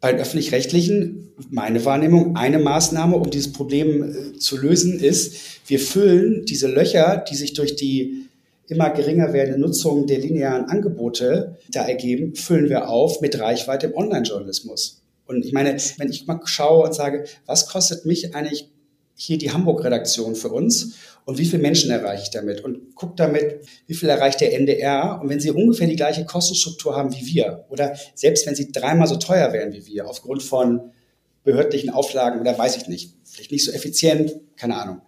Bei 0.00 0.10
den 0.10 0.20
öffentlich-rechtlichen, 0.20 1.28
meine 1.50 1.84
Wahrnehmung, 1.84 2.34
eine 2.34 2.58
Maßnahme, 2.58 3.16
um 3.16 3.30
dieses 3.30 3.52
Problem 3.52 4.02
äh, 4.02 4.38
zu 4.38 4.56
lösen, 4.56 4.98
ist, 4.98 5.36
wir 5.68 5.78
füllen 5.78 6.44
diese 6.44 6.66
Löcher, 6.66 7.24
die 7.30 7.36
sich 7.36 7.52
durch 7.52 7.76
die 7.76 8.26
immer 8.66 8.90
geringer 8.90 9.32
werdende 9.32 9.60
Nutzung 9.60 10.06
der 10.06 10.18
linearen 10.18 10.64
Angebote 10.64 11.56
da 11.70 11.86
ergeben, 11.86 12.34
füllen 12.34 12.68
wir 12.68 12.88
auf 12.88 13.20
mit 13.20 13.38
Reichweite 13.38 13.88
im 13.88 13.94
Online-Journalismus. 13.94 15.01
Und 15.32 15.44
ich 15.44 15.52
meine, 15.52 15.76
wenn 15.98 16.10
ich 16.10 16.26
mal 16.26 16.40
schaue 16.44 16.84
und 16.84 16.94
sage, 16.94 17.24
was 17.46 17.66
kostet 17.66 18.06
mich 18.06 18.34
eigentlich 18.34 18.70
hier 19.14 19.38
die 19.38 19.52
Hamburg-Redaktion 19.52 20.34
für 20.34 20.48
uns 20.48 20.94
und 21.24 21.38
wie 21.38 21.44
viele 21.44 21.62
Menschen 21.62 21.90
erreiche 21.90 22.24
ich 22.24 22.30
damit? 22.30 22.62
Und 22.62 22.94
gucke 22.94 23.14
damit, 23.16 23.60
wie 23.86 23.94
viel 23.94 24.08
erreicht 24.08 24.40
der 24.40 24.54
NDR 24.54 25.20
und 25.22 25.28
wenn 25.28 25.40
sie 25.40 25.50
ungefähr 25.50 25.86
die 25.86 25.96
gleiche 25.96 26.24
Kostenstruktur 26.24 26.96
haben 26.96 27.12
wie 27.14 27.26
wir 27.26 27.64
oder 27.68 27.96
selbst 28.14 28.46
wenn 28.46 28.54
sie 28.54 28.72
dreimal 28.72 29.06
so 29.06 29.16
teuer 29.16 29.52
wären 29.52 29.72
wie 29.72 29.86
wir 29.86 30.08
aufgrund 30.08 30.42
von 30.42 30.92
behördlichen 31.44 31.90
Auflagen 31.90 32.40
oder 32.40 32.56
weiß 32.56 32.76
ich 32.76 32.88
nicht, 32.88 33.14
vielleicht 33.24 33.52
nicht 33.52 33.64
so 33.64 33.72
effizient, 33.72 34.34
keine 34.56 34.76
Ahnung, 34.76 35.02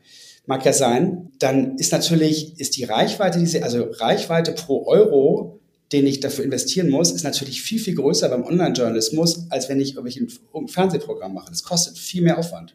mag 0.46 0.64
ja 0.64 0.72
sein, 0.72 1.30
dann 1.38 1.76
ist 1.78 1.92
natürlich, 1.92 2.58
ist 2.58 2.76
die 2.76 2.84
Reichweite, 2.84 3.38
diese, 3.38 3.62
also 3.62 3.86
Reichweite 3.90 4.52
pro 4.52 4.86
Euro, 4.86 5.60
den 5.94 6.08
ich 6.08 6.18
dafür 6.18 6.44
investieren 6.44 6.90
muss, 6.90 7.12
ist 7.12 7.22
natürlich 7.22 7.62
viel, 7.62 7.78
viel 7.78 7.94
größer 7.94 8.28
beim 8.28 8.42
Online-Journalismus, 8.42 9.46
als 9.50 9.68
wenn 9.68 9.80
ich 9.80 9.94
irgendwelche 9.94 10.26
Fernsehprogramm 10.66 11.32
mache. 11.32 11.50
Das 11.50 11.62
kostet 11.62 11.96
viel 11.96 12.20
mehr 12.20 12.36
Aufwand. 12.36 12.74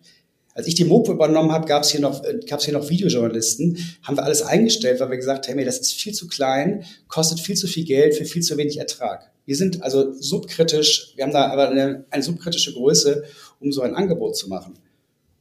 Als 0.53 0.67
ich 0.67 0.75
die 0.75 0.85
Mopo 0.85 1.11
übernommen 1.11 1.51
habe, 1.51 1.67
gab 1.67 1.83
es 1.83 1.89
hier 1.89 1.99
noch, 1.99 2.23
äh, 2.23 2.39
hier 2.39 2.73
noch 2.73 2.89
Videojournalisten, 2.89 3.77
haben 4.03 4.15
wir 4.15 4.23
alles 4.23 4.41
eingestellt, 4.41 5.01
weil 5.01 5.09
wir 5.09 5.17
gesagt 5.17 5.49
haben, 5.49 5.57
hey, 5.57 5.65
das 5.65 5.79
ist 5.79 5.93
viel 5.93 6.13
zu 6.13 6.29
klein, 6.29 6.85
kostet 7.09 7.41
viel 7.41 7.57
zu 7.57 7.67
viel 7.67 7.83
Geld 7.83 8.15
für 8.15 8.23
viel 8.23 8.41
zu 8.41 8.55
wenig 8.55 8.77
Ertrag. 8.77 9.29
Wir 9.45 9.57
sind 9.57 9.83
also 9.83 10.13
subkritisch, 10.13 11.11
wir 11.17 11.25
haben 11.25 11.33
da 11.33 11.49
aber 11.49 11.69
eine, 11.69 12.05
eine 12.09 12.23
subkritische 12.23 12.71
Größe, 12.71 13.25
um 13.59 13.73
so 13.73 13.81
ein 13.81 13.95
Angebot 13.95 14.37
zu 14.37 14.47
machen. 14.47 14.75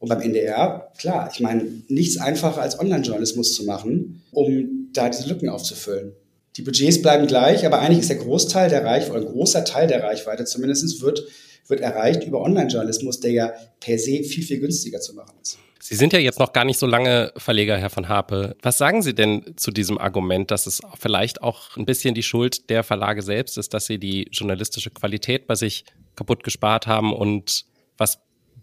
Und 0.00 0.08
beim 0.08 0.20
NDR, 0.20 0.90
klar, 0.98 1.30
ich 1.32 1.38
meine, 1.38 1.64
nichts 1.86 2.16
einfacher 2.16 2.60
als 2.60 2.80
Online-Journalismus 2.80 3.54
zu 3.54 3.62
machen, 3.64 4.22
um 4.32 4.88
da 4.92 5.08
diese 5.08 5.28
Lücken 5.28 5.48
aufzufüllen. 5.48 6.12
Die 6.58 6.62
Budgets 6.62 7.00
bleiben 7.00 7.26
gleich, 7.26 7.64
aber 7.64 7.78
eigentlich 7.78 8.00
ist 8.00 8.10
der 8.10 8.18
Großteil 8.18 8.68
der 8.68 8.84
Reichweite, 8.84 9.26
ein 9.26 9.32
großer 9.32 9.64
Teil 9.64 9.86
der 9.86 10.02
Reichweite 10.02 10.44
zumindest, 10.44 11.00
wird 11.00 11.24
wird 11.68 11.80
erreicht 11.80 12.24
über 12.24 12.40
Online-Journalismus, 12.40 13.20
der 13.20 13.32
ja 13.32 13.52
per 13.80 13.98
se 13.98 14.22
viel, 14.24 14.42
viel 14.42 14.60
günstiger 14.60 15.00
zu 15.00 15.14
machen 15.14 15.34
ist. 15.40 15.58
Sie 15.80 15.94
sind 15.94 16.12
ja 16.12 16.18
jetzt 16.18 16.38
noch 16.38 16.52
gar 16.52 16.64
nicht 16.64 16.78
so 16.78 16.86
lange 16.86 17.32
Verleger, 17.36 17.78
Herr 17.78 17.90
von 17.90 18.08
Harpe. 18.08 18.56
Was 18.62 18.78
sagen 18.78 19.00
Sie 19.02 19.14
denn 19.14 19.54
zu 19.56 19.70
diesem 19.70 19.96
Argument, 19.96 20.50
dass 20.50 20.66
es 20.66 20.80
vielleicht 20.98 21.42
auch 21.42 21.76
ein 21.76 21.86
bisschen 21.86 22.14
die 22.14 22.22
Schuld 22.22 22.68
der 22.68 22.82
Verlage 22.82 23.22
selbst 23.22 23.56
ist, 23.56 23.72
dass 23.74 23.86
sie 23.86 23.98
die 23.98 24.28
journalistische 24.32 24.90
Qualität 24.90 25.46
bei 25.46 25.54
sich 25.54 25.84
kaputt 26.16 26.42
gespart 26.42 26.86
haben? 26.86 27.12
Und 27.12 27.64
was 27.96 28.18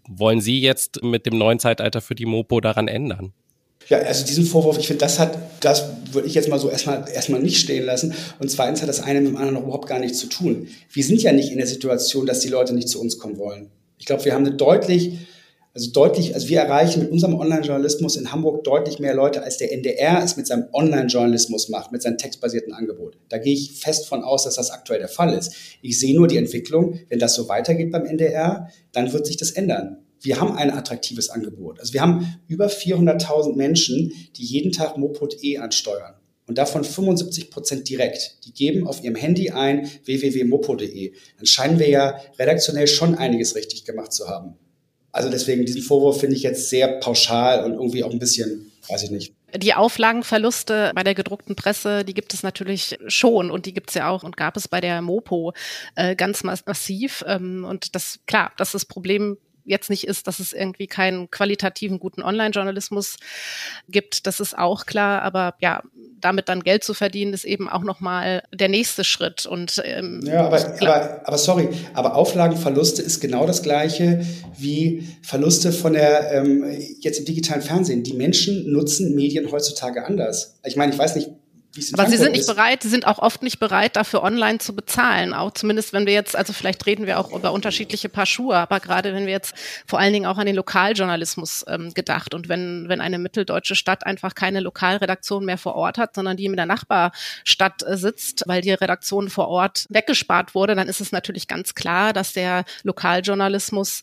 wollen 0.06 0.40
Sie 0.40 0.60
jetzt 0.60 1.02
mit 1.02 1.26
dem 1.26 1.38
neuen 1.38 1.58
Zeitalter 1.58 2.00
für 2.00 2.14
die 2.14 2.26
Mopo 2.26 2.60
daran 2.60 2.86
ändern? 2.86 3.32
Ja, 3.88 3.98
also 3.98 4.26
diesen 4.26 4.44
Vorwurf, 4.44 4.78
ich 4.78 4.88
finde, 4.88 5.00
das 5.00 5.18
hat, 5.18 5.38
das 5.60 5.84
würde 6.10 6.26
ich 6.26 6.34
jetzt 6.34 6.48
mal 6.48 6.58
so 6.58 6.68
erstmal, 6.68 7.08
erstmal 7.08 7.40
nicht 7.40 7.58
stehen 7.58 7.84
lassen. 7.84 8.14
Und 8.40 8.50
zweitens 8.50 8.82
hat 8.82 8.88
das 8.88 9.00
eine 9.00 9.20
mit 9.20 9.30
dem 9.30 9.36
anderen 9.36 9.62
überhaupt 9.62 9.88
gar 9.88 10.00
nichts 10.00 10.18
zu 10.18 10.26
tun. 10.26 10.68
Wir 10.90 11.04
sind 11.04 11.22
ja 11.22 11.32
nicht 11.32 11.52
in 11.52 11.58
der 11.58 11.66
Situation, 11.66 12.26
dass 12.26 12.40
die 12.40 12.48
Leute 12.48 12.74
nicht 12.74 12.88
zu 12.88 13.00
uns 13.00 13.18
kommen 13.18 13.38
wollen. 13.38 13.70
Ich 13.98 14.06
glaube, 14.06 14.24
wir 14.24 14.34
haben 14.34 14.44
eine 14.44 14.56
deutlich, 14.56 15.18
also 15.72 15.90
deutlich, 15.90 16.34
also 16.34 16.48
wir 16.48 16.60
erreichen 16.60 17.00
mit 17.00 17.12
unserem 17.12 17.38
Online-Journalismus 17.38 18.16
in 18.16 18.32
Hamburg 18.32 18.64
deutlich 18.64 18.98
mehr 18.98 19.14
Leute, 19.14 19.42
als 19.44 19.58
der 19.58 19.72
NDR 19.72 20.22
es 20.22 20.36
mit 20.36 20.48
seinem 20.48 20.64
Online-Journalismus 20.72 21.68
macht, 21.68 21.92
mit 21.92 22.02
seinem 22.02 22.18
textbasierten 22.18 22.72
Angebot. 22.72 23.16
Da 23.28 23.38
gehe 23.38 23.54
ich 23.54 23.78
fest 23.78 24.08
von 24.08 24.24
aus, 24.24 24.44
dass 24.44 24.56
das 24.56 24.70
aktuell 24.70 24.98
der 24.98 25.08
Fall 25.08 25.32
ist. 25.32 25.52
Ich 25.80 26.00
sehe 26.00 26.16
nur 26.16 26.26
die 26.26 26.38
Entwicklung, 26.38 26.98
wenn 27.08 27.20
das 27.20 27.34
so 27.34 27.48
weitergeht 27.48 27.92
beim 27.92 28.04
NDR, 28.04 28.68
dann 28.92 29.12
wird 29.12 29.26
sich 29.26 29.36
das 29.36 29.52
ändern 29.52 29.98
wir 30.20 30.40
haben 30.40 30.56
ein 30.56 30.70
attraktives 30.70 31.30
Angebot. 31.30 31.80
Also 31.80 31.92
wir 31.92 32.00
haben 32.00 32.40
über 32.48 32.66
400.000 32.68 33.54
Menschen, 33.54 34.12
die 34.36 34.44
jeden 34.44 34.72
Tag 34.72 34.96
Mopod.e 34.96 35.58
ansteuern. 35.58 36.14
Und 36.46 36.58
davon 36.58 36.84
75 36.84 37.50
Prozent 37.50 37.88
direkt. 37.88 38.36
Die 38.44 38.52
geben 38.52 38.86
auf 38.86 39.02
ihrem 39.02 39.16
Handy 39.16 39.50
ein 39.50 39.90
www.mopo.de. 40.04 41.12
Dann 41.36 41.46
scheinen 41.46 41.78
wir 41.78 41.88
ja 41.88 42.20
redaktionell 42.38 42.86
schon 42.86 43.16
einiges 43.16 43.56
richtig 43.56 43.84
gemacht 43.84 44.12
zu 44.12 44.28
haben. 44.28 44.54
Also 45.10 45.28
deswegen 45.28 45.64
diesen 45.64 45.82
Vorwurf 45.82 46.20
finde 46.20 46.36
ich 46.36 46.42
jetzt 46.42 46.68
sehr 46.68 47.00
pauschal 47.00 47.64
und 47.64 47.72
irgendwie 47.72 48.04
auch 48.04 48.10
ein 48.10 48.18
bisschen, 48.18 48.70
weiß 48.88 49.02
ich 49.04 49.10
nicht. 49.10 49.32
Die 49.56 49.74
Auflagenverluste 49.74 50.92
bei 50.94 51.02
der 51.02 51.14
gedruckten 51.14 51.56
Presse, 51.56 52.04
die 52.04 52.14
gibt 52.14 52.34
es 52.34 52.42
natürlich 52.42 52.98
schon 53.06 53.50
und 53.50 53.64
die 53.64 53.72
gibt 53.72 53.90
es 53.90 53.94
ja 53.94 54.10
auch 54.10 54.22
und 54.22 54.36
gab 54.36 54.56
es 54.56 54.68
bei 54.68 54.80
der 54.80 55.00
Mopo 55.02 55.52
äh, 55.94 56.14
ganz 56.14 56.44
massiv. 56.44 57.24
Ähm, 57.26 57.64
und 57.64 57.94
das, 57.94 58.20
klar, 58.26 58.52
das 58.58 58.68
ist 58.68 58.74
das 58.74 58.84
Problem 58.84 59.38
jetzt 59.66 59.90
nicht 59.90 60.06
ist, 60.06 60.26
dass 60.26 60.38
es 60.38 60.52
irgendwie 60.52 60.86
keinen 60.86 61.30
qualitativen 61.30 61.98
guten 61.98 62.22
Online-Journalismus 62.22 63.16
gibt, 63.88 64.26
das 64.26 64.40
ist 64.40 64.56
auch 64.56 64.86
klar. 64.86 65.22
Aber 65.22 65.54
ja, 65.60 65.82
damit 66.20 66.48
dann 66.48 66.62
Geld 66.62 66.84
zu 66.84 66.94
verdienen, 66.94 67.34
ist 67.34 67.44
eben 67.44 67.68
auch 67.68 67.82
nochmal 67.82 68.42
der 68.52 68.68
nächste 68.68 69.04
Schritt. 69.04 69.46
Und 69.46 69.82
ähm, 69.84 70.22
ja, 70.24 70.46
aber, 70.46 70.58
aber, 70.80 71.20
aber 71.24 71.38
sorry, 71.38 71.68
aber 71.94 72.14
Auflagenverluste 72.14 73.02
ist 73.02 73.20
genau 73.20 73.46
das 73.46 73.62
gleiche 73.62 74.24
wie 74.56 75.06
Verluste 75.22 75.72
von 75.72 75.92
der 75.92 76.32
ähm, 76.32 76.64
jetzt 77.00 77.18
im 77.18 77.24
digitalen 77.24 77.62
Fernsehen. 77.62 78.02
Die 78.02 78.14
Menschen 78.14 78.72
nutzen 78.72 79.14
Medien 79.14 79.50
heutzutage 79.50 80.06
anders. 80.06 80.58
Ich 80.64 80.76
meine, 80.76 80.92
ich 80.92 80.98
weiß 80.98 81.16
nicht, 81.16 81.30
aber 81.92 82.06
sie 82.08 82.16
sind 82.16 82.32
nicht 82.32 82.46
bereit, 82.46 82.82
sie 82.82 82.88
sind 82.88 83.06
auch 83.06 83.18
oft 83.18 83.42
nicht 83.42 83.58
bereit, 83.58 83.96
dafür 83.96 84.22
online 84.22 84.58
zu 84.58 84.74
bezahlen. 84.74 85.34
Auch 85.34 85.52
zumindest, 85.52 85.92
wenn 85.92 86.06
wir 86.06 86.12
jetzt, 86.12 86.36
also 86.36 86.52
vielleicht 86.52 86.86
reden 86.86 87.06
wir 87.06 87.18
auch 87.18 87.32
über 87.32 87.52
unterschiedliche 87.52 88.08
Paar 88.08 88.26
Schuhe, 88.26 88.56
aber 88.56 88.80
gerade 88.80 89.14
wenn 89.14 89.26
wir 89.26 89.32
jetzt 89.32 89.54
vor 89.86 89.98
allen 89.98 90.12
Dingen 90.12 90.26
auch 90.26 90.38
an 90.38 90.46
den 90.46 90.56
Lokaljournalismus 90.56 91.64
ähm, 91.68 91.92
gedacht 91.94 92.34
und 92.34 92.48
wenn, 92.48 92.88
wenn 92.88 93.00
eine 93.00 93.18
mitteldeutsche 93.18 93.74
Stadt 93.74 94.06
einfach 94.06 94.34
keine 94.34 94.60
Lokalredaktion 94.60 95.44
mehr 95.44 95.58
vor 95.58 95.74
Ort 95.74 95.98
hat, 95.98 96.14
sondern 96.14 96.36
die 96.36 96.46
in 96.46 96.56
der 96.56 96.66
Nachbarstadt 96.66 97.82
äh, 97.86 97.96
sitzt, 97.96 98.44
weil 98.46 98.62
die 98.62 98.72
Redaktion 98.72 99.30
vor 99.30 99.48
Ort 99.48 99.86
weggespart 99.88 100.54
wurde, 100.54 100.74
dann 100.74 100.88
ist 100.88 101.00
es 101.00 101.12
natürlich 101.12 101.48
ganz 101.48 101.74
klar, 101.74 102.12
dass 102.12 102.32
der 102.32 102.64
Lokaljournalismus 102.82 104.02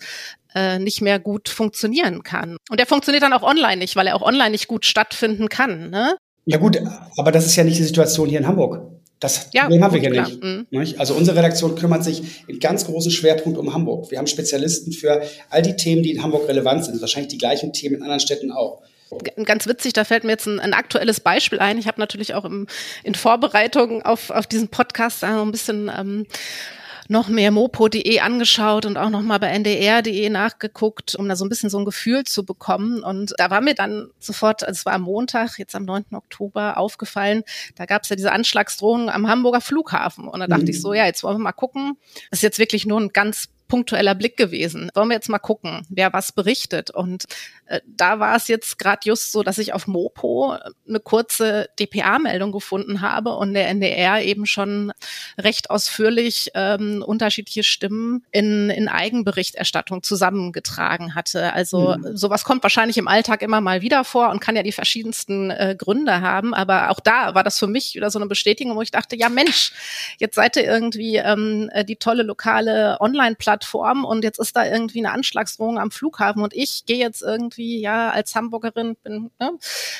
äh, 0.56 0.80
nicht 0.80 1.02
mehr 1.02 1.20
gut 1.20 1.50
funktionieren 1.50 2.24
kann. 2.24 2.58
Und 2.70 2.80
der 2.80 2.86
funktioniert 2.86 3.24
dann 3.24 3.34
auch 3.34 3.44
online 3.44 3.78
nicht, 3.78 3.96
weil 3.96 4.08
er 4.08 4.16
auch 4.16 4.22
online 4.22 4.52
nicht 4.52 4.68
gut 4.68 4.86
stattfinden 4.86 5.50
kann. 5.50 5.90
Ne? 5.90 6.16
Ja 6.46 6.58
gut, 6.58 6.80
aber 7.18 7.32
das 7.32 7.46
ist 7.46 7.56
ja 7.56 7.64
nicht 7.64 7.78
die 7.78 7.84
Situation 7.84 8.30
hier 8.30 8.40
in 8.40 8.48
Hamburg. 8.48 8.82
Das 9.20 9.48
ja, 9.54 9.62
Problem 9.62 9.84
haben 9.84 9.94
wir 9.94 10.02
hier 10.02 10.10
nicht, 10.10 10.44
mhm. 10.44 10.68
nicht. 10.70 11.00
Also 11.00 11.14
unsere 11.14 11.38
Redaktion 11.38 11.76
kümmert 11.76 12.04
sich 12.04 12.44
in 12.48 12.60
ganz 12.60 12.86
großen 12.86 13.10
Schwerpunkt 13.10 13.58
um 13.58 13.74
Hamburg. 13.74 14.12
Wir 14.12 14.18
haben 14.18 14.28
Spezialisten 14.28 14.92
für 14.92 15.22
all 15.50 15.62
die 15.62 15.78
Themen, 15.78 16.04
die 16.04 16.12
in 16.12 16.22
Hamburg 16.22 16.50
relevant 16.50 16.84
sind. 16.84 17.00
Wahrscheinlich 17.00 17.32
die 17.32 17.38
gleichen 17.38 17.72
Themen 17.72 17.96
in 17.96 18.02
anderen 18.02 18.20
Städten 18.20 18.52
auch. 18.52 18.82
Ganz 19.46 19.68
witzig, 19.68 19.94
da 19.94 20.04
fällt 20.04 20.24
mir 20.24 20.32
jetzt 20.32 20.48
ein, 20.48 20.60
ein 20.60 20.74
aktuelles 20.74 21.20
Beispiel 21.20 21.60
ein. 21.60 21.78
Ich 21.78 21.88
habe 21.88 22.02
natürlich 22.02 22.34
auch 22.34 22.46
im, 22.46 22.68
in 23.04 23.16
Vorbereitung 23.16 24.02
auf, 24.02 24.30
auf 24.30 24.48
diesen 24.48 24.68
Podcast 24.68 25.24
ein 25.24 25.52
bisschen 25.52 25.90
ähm, 25.96 26.26
noch 27.08 27.28
mehr 27.28 27.52
mopo.de 27.52 28.20
angeschaut 28.20 28.86
und 28.86 28.98
auch 28.98 29.10
noch 29.10 29.22
mal 29.22 29.40
bei 29.40 29.48
ndr.de 29.48 30.30
nachgeguckt, 30.30 31.16
um 31.16 31.28
da 31.28 31.36
so 31.36 31.46
ein 31.46 31.50
bisschen 31.50 31.70
so 31.70 31.80
ein 31.80 31.86
Gefühl 31.86 32.24
zu 32.24 32.46
bekommen. 32.46 33.04
Und 33.04 33.34
da 33.38 33.50
war 33.50 33.62
mir 33.62 33.76
dann 33.76 34.10
sofort, 34.20 34.64
also 34.64 34.80
es 34.80 34.86
war 34.86 34.94
am 34.94 35.04
Montag, 35.04 35.58
jetzt 35.60 35.76
am 35.76 35.86
9. 35.86 36.06
Oktober, 36.14 36.78
aufgefallen, 36.78 37.44
da 37.76 37.86
gab 37.86 38.04
es 38.04 38.10
ja 38.10 38.16
diese 38.16 38.32
Anschlagsdrohungen 38.32 39.10
am 39.10 39.28
Hamburger 39.28 39.62
Flughafen. 39.62 40.28
Und 40.28 40.40
da 40.40 40.48
dachte 40.48 40.64
mhm. 40.64 40.70
ich 40.70 40.82
so, 40.82 40.94
ja, 40.94 41.06
jetzt 41.06 41.24
wollen 41.24 41.38
wir 41.38 41.44
mal 41.44 41.52
gucken. 41.52 41.98
Das 42.30 42.40
ist 42.40 42.44
jetzt 42.44 42.60
wirklich 42.60 42.86
nur 42.86 43.00
ein 43.00 43.10
ganz 43.10 43.50
punktueller 43.68 44.14
Blick 44.14 44.38
gewesen. 44.38 44.92
Wollen 44.94 45.10
wir 45.10 45.16
jetzt 45.16 45.30
mal 45.30 45.40
gucken, 45.40 45.86
wer 45.90 46.14
was 46.14 46.32
berichtet. 46.32 46.92
Und 46.92 47.26
da 47.88 48.20
war 48.20 48.36
es 48.36 48.48
jetzt 48.48 48.80
gerade 48.80 49.02
just 49.04 49.32
so, 49.32 49.44
dass 49.44 49.58
ich 49.58 49.74
auf 49.74 49.88
Mopo 49.88 50.58
eine 50.88 51.00
kurze 51.00 51.70
DPA-Meldung 51.80 52.52
gefunden 52.52 53.02
habe 53.02 53.36
und 53.36 53.54
der 53.54 53.70
NDR 53.70 54.24
eben 54.24 54.46
schon 54.46 54.92
recht 55.40 55.70
ausführlich 55.70 56.52
ähm, 56.54 57.04
unterschiedliche 57.06 57.64
Stimmen 57.64 58.26
in, 58.32 58.70
in 58.70 58.88
Eigenberichterstattung 58.88 60.04
zusammengetragen 60.04 61.16
hatte. 61.16 61.54
Also 61.54 61.96
mhm. 61.98 62.18
sowas 62.18 62.44
kommt 62.44 62.64
wahrscheinlich 62.64 62.98
im 62.98 63.08
Alltag 63.08 63.42
immer 63.42 63.62
mal 63.62 63.82
wieder 63.82 64.04
vor 64.04 64.30
und 64.30 64.40
kann 64.40 64.56
ja 64.56 64.64
die 64.64 64.72
verschiedensten 64.72 65.52
äh, 65.52 65.76
Gründe 65.78 66.22
haben. 66.22 66.54
Aber 66.54 66.90
auch 66.90 67.00
da 67.00 67.36
war 67.36 67.44
das 67.44 67.60
für 67.60 67.68
mich 67.68 67.96
wieder 67.96 68.12
so 68.12 68.20
eine 68.20 68.28
Bestätigung, 68.28 68.76
wo 68.76 68.82
ich 68.82 68.92
dachte, 68.92 69.16
ja 69.16 69.30
Mensch, 69.30 69.74
jetzt 70.20 70.36
seid 70.36 70.56
ihr 70.56 70.64
irgendwie 70.64 71.18
ähm, 71.18 71.70
die 71.88 71.96
tolle 71.96 72.24
lokale 72.24 72.98
Online-Plattform 73.00 74.06
und 74.06 74.24
jetzt 74.24 74.40
ist 74.40 74.56
da 74.56 74.66
irgendwie 74.66 75.00
eine 75.00 75.12
Anschlagsdrohung 75.12 75.80
am 75.80 75.92
Flughafen 75.92 76.44
und 76.44 76.54
ich 76.54 76.86
gehe 76.86 76.98
jetzt 76.98 77.22
irgendwie 77.22 77.63
irgendwie, 77.64 77.82
ja, 77.82 78.10
als 78.10 78.36
Hamburgerin 78.36 78.96
bin, 79.04 79.32
ne, 79.40 79.52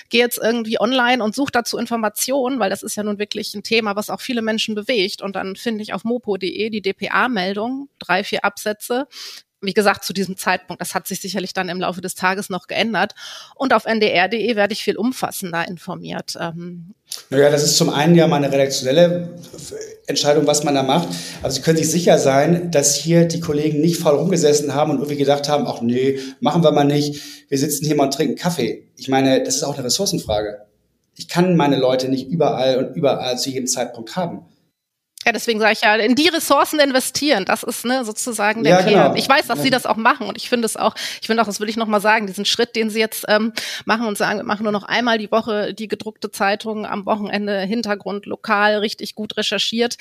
gehe 0.10 0.22
jetzt 0.22 0.38
irgendwie 0.38 0.80
online 0.80 1.24
und 1.24 1.36
suche 1.36 1.52
dazu 1.52 1.78
Informationen, 1.78 2.60
weil 2.60 2.70
das 2.70 2.84
ist 2.84 2.96
ja 2.96 3.04
nun 3.04 3.20
wirklich 3.20 3.54
ein 3.56 3.64
Thema, 3.64 3.96
was 3.96 4.10
auch 4.10 4.22
viele 4.22 4.42
Menschen 4.42 4.76
bewegt. 4.76 5.22
Und 5.22 5.36
dann 5.36 5.56
finde 5.56 5.84
ich 5.84 5.94
auf 5.94 6.04
mopo.de 6.04 6.70
die 6.70 6.82
DPA-Meldung, 6.82 7.90
drei, 8.00 8.24
vier 8.24 8.46
Absätze, 8.46 9.08
wie 9.64 9.74
gesagt, 9.74 10.04
zu 10.04 10.14
diesem 10.14 10.38
Zeitpunkt, 10.38 10.82
das 10.82 10.94
hat 10.94 11.08
sich 11.08 11.22
sicherlich 11.22 11.54
dann 11.54 11.70
im 11.70 11.80
Laufe 11.80 12.02
des 12.02 12.16
Tages 12.16 12.50
noch 12.50 12.68
geändert. 12.68 13.14
Und 13.56 13.74
auf 13.74 13.86
ndr.de 13.86 14.56
werde 14.56 14.74
ich 14.74 14.84
viel 14.84 14.98
umfassender 14.98 15.68
informiert. 15.68 16.38
Ähm 16.40 16.94
naja, 17.30 17.50
das 17.50 17.64
ist 17.64 17.78
zum 17.78 17.90
einen 17.90 18.16
ja 18.16 18.28
mal 18.28 18.38
eine 18.38 18.52
redaktionelle 18.52 19.36
Entscheidung, 20.08 20.46
was 20.48 20.64
man 20.64 20.76
da 20.76 20.84
macht. 20.84 21.08
Aber 21.42 21.52
Sie 21.52 21.62
können 21.62 21.78
sich 21.78 21.90
sicher 21.90 22.20
sein, 22.20 22.72
dass 22.72 22.96
hier 22.96 23.26
die 23.26 23.40
Kollegen 23.40 23.80
nicht 23.80 24.00
faul 24.00 24.16
rumgesessen 24.16 24.76
haben 24.76 24.92
und 24.92 24.98
irgendwie 24.98 25.18
gedacht 25.18 25.48
haben, 25.48 25.66
ach 25.68 25.82
nee, 25.82 26.20
machen 26.40 26.64
wir 26.64 26.72
mal 26.72 26.84
nicht. 26.84 27.22
Wir 27.50 27.58
sitzen 27.58 27.86
hier 27.86 27.96
mal 27.96 28.06
und 28.06 28.14
trinken 28.14 28.36
Kaffee. 28.36 28.88
Ich 28.98 29.08
meine, 29.08 29.44
das 29.44 29.56
ist 29.56 29.64
auch 29.64 29.76
eine 29.76 29.86
Ressourcenfrage. 29.86 30.66
Ich 31.16 31.28
kann 31.28 31.56
meine 31.56 31.78
Leute 31.78 32.10
nicht 32.10 32.28
überall 32.28 32.78
und 32.78 32.96
überall 32.96 33.38
zu 33.38 33.50
jedem 33.50 33.68
Zeitpunkt 33.68 34.16
haben. 34.16 34.46
Ja, 35.26 35.32
deswegen 35.32 35.60
sage 35.60 35.74
ich 35.74 35.82
ja, 35.82 35.96
in 35.96 36.16
die 36.16 36.28
Ressourcen 36.28 36.80
investieren, 36.80 37.46
das 37.46 37.64
ist 37.64 37.86
ne, 37.86 38.04
sozusagen 38.04 38.64
der 38.64 38.74
ja, 38.74 38.84
Kern. 38.84 39.04
Genau. 39.04 39.16
Ich 39.16 39.30
weiß, 39.30 39.48
dass 39.48 39.60
ja. 39.60 39.64
Sie 39.64 39.70
das 39.70 39.86
auch 39.86 39.96
machen 39.96 40.28
und 40.28 40.38
ich 40.38 40.50
finde 40.50 40.66
es 40.66 40.76
auch, 40.76 40.96
ich 41.22 41.28
finde 41.28 41.42
auch, 41.42 41.46
das 41.46 41.60
will 41.60 41.70
ich 41.70 41.78
nochmal 41.78 42.02
sagen, 42.02 42.28
diesen 42.28 42.46
Schritt, 42.46 42.76
den 42.76 42.90
Sie 42.90 43.00
jetzt 43.00 43.26
ähm, 43.28 43.54
machen 43.86 44.06
und 44.06 44.18
sagen, 44.18 44.40
wir 44.40 44.44
machen 44.44 44.64
nur 44.64 44.72
noch 44.72 44.84
einmal 44.84 45.18
die 45.18 45.32
Woche 45.32 45.74
die 45.74 45.88
gedruckte 45.88 46.32
Zeitung 46.32 46.86
am 46.86 47.06
Wochenende, 47.06 47.62
Hintergrund, 47.62 48.26
lokal, 48.26 48.78
richtig 48.78 49.16
gut 49.16 49.38
recherchiert 49.38 49.98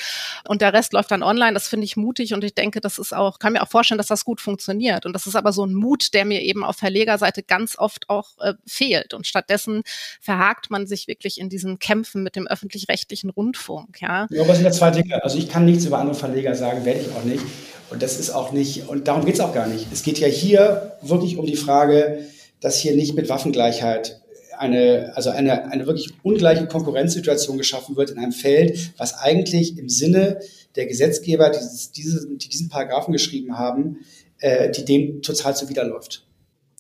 und 0.48 0.60
der 0.60 0.72
Rest 0.72 0.92
läuft 0.92 1.10
dann 1.10 1.22
online, 1.22 1.54
das 1.54 1.68
finde 1.68 1.84
ich 1.84 1.96
mutig 1.96 2.34
und 2.34 2.42
ich 2.42 2.54
denke, 2.54 2.80
das 2.80 2.98
ist 2.98 3.14
auch, 3.14 3.38
kann 3.38 3.52
mir 3.52 3.62
auch 3.62 3.68
vorstellen, 3.68 3.98
dass 3.98 4.08
das 4.08 4.24
gut 4.24 4.40
funktioniert 4.40 5.06
und 5.06 5.12
das 5.12 5.26
ist 5.26 5.36
aber 5.36 5.52
so 5.52 5.64
ein 5.64 5.74
Mut, 5.74 6.14
der 6.14 6.24
mir 6.24 6.42
eben 6.42 6.64
auf 6.64 6.76
Verlegerseite 6.76 7.42
ganz 7.42 7.78
oft 7.78 8.08
auch 8.08 8.38
äh, 8.40 8.54
fehlt 8.66 9.14
und 9.14 9.26
stattdessen 9.26 9.82
verhakt 10.20 10.70
man 10.70 10.86
sich 10.86 11.06
wirklich 11.06 11.38
in 11.38 11.48
diesen 11.48 11.78
Kämpfen 11.78 12.22
mit 12.22 12.34
dem 12.34 12.46
öffentlich-rechtlichen 12.46 13.30
Rundfunk, 13.30 14.00
ja. 14.00 14.26
Ja, 14.30 14.42
aber 14.42 14.54
sind 14.54 14.64
ja 14.64 14.72
zwei 14.72 14.90
Dinge 14.90 15.11
also 15.20 15.38
ich 15.38 15.48
kann 15.48 15.64
nichts 15.64 15.84
über 15.84 15.98
andere 15.98 16.14
Verleger 16.16 16.54
sagen, 16.54 16.84
werde 16.84 17.00
ich 17.00 17.08
auch 17.16 17.24
nicht. 17.24 17.42
Und 17.90 18.02
das 18.02 18.18
ist 18.18 18.30
auch 18.30 18.52
nicht, 18.52 18.88
und 18.88 19.06
darum 19.06 19.24
geht 19.24 19.34
es 19.34 19.40
auch 19.40 19.52
gar 19.52 19.66
nicht. 19.66 19.86
Es 19.92 20.02
geht 20.02 20.18
ja 20.18 20.26
hier 20.26 20.96
wirklich 21.02 21.36
um 21.36 21.44
die 21.44 21.56
Frage, 21.56 22.20
dass 22.60 22.78
hier 22.78 22.94
nicht 22.94 23.14
mit 23.14 23.28
Waffengleichheit 23.28 24.22
eine, 24.56 25.12
also 25.14 25.30
eine, 25.30 25.70
eine 25.70 25.86
wirklich 25.86 26.10
ungleiche 26.22 26.66
Konkurrenzsituation 26.66 27.58
geschaffen 27.58 27.96
wird 27.96 28.10
in 28.10 28.18
einem 28.18 28.32
Feld, 28.32 28.92
was 28.96 29.14
eigentlich 29.18 29.76
im 29.76 29.88
Sinne 29.88 30.40
der 30.76 30.86
Gesetzgeber, 30.86 31.50
die, 31.50 31.58
diese, 31.94 32.26
die 32.28 32.48
diesen 32.48 32.68
Paragraphen 32.68 33.12
geschrieben 33.12 33.58
haben, 33.58 33.98
äh, 34.38 34.70
die 34.70 34.84
dem 34.84 35.20
total 35.20 35.54
zuwiderläuft. 35.54 36.24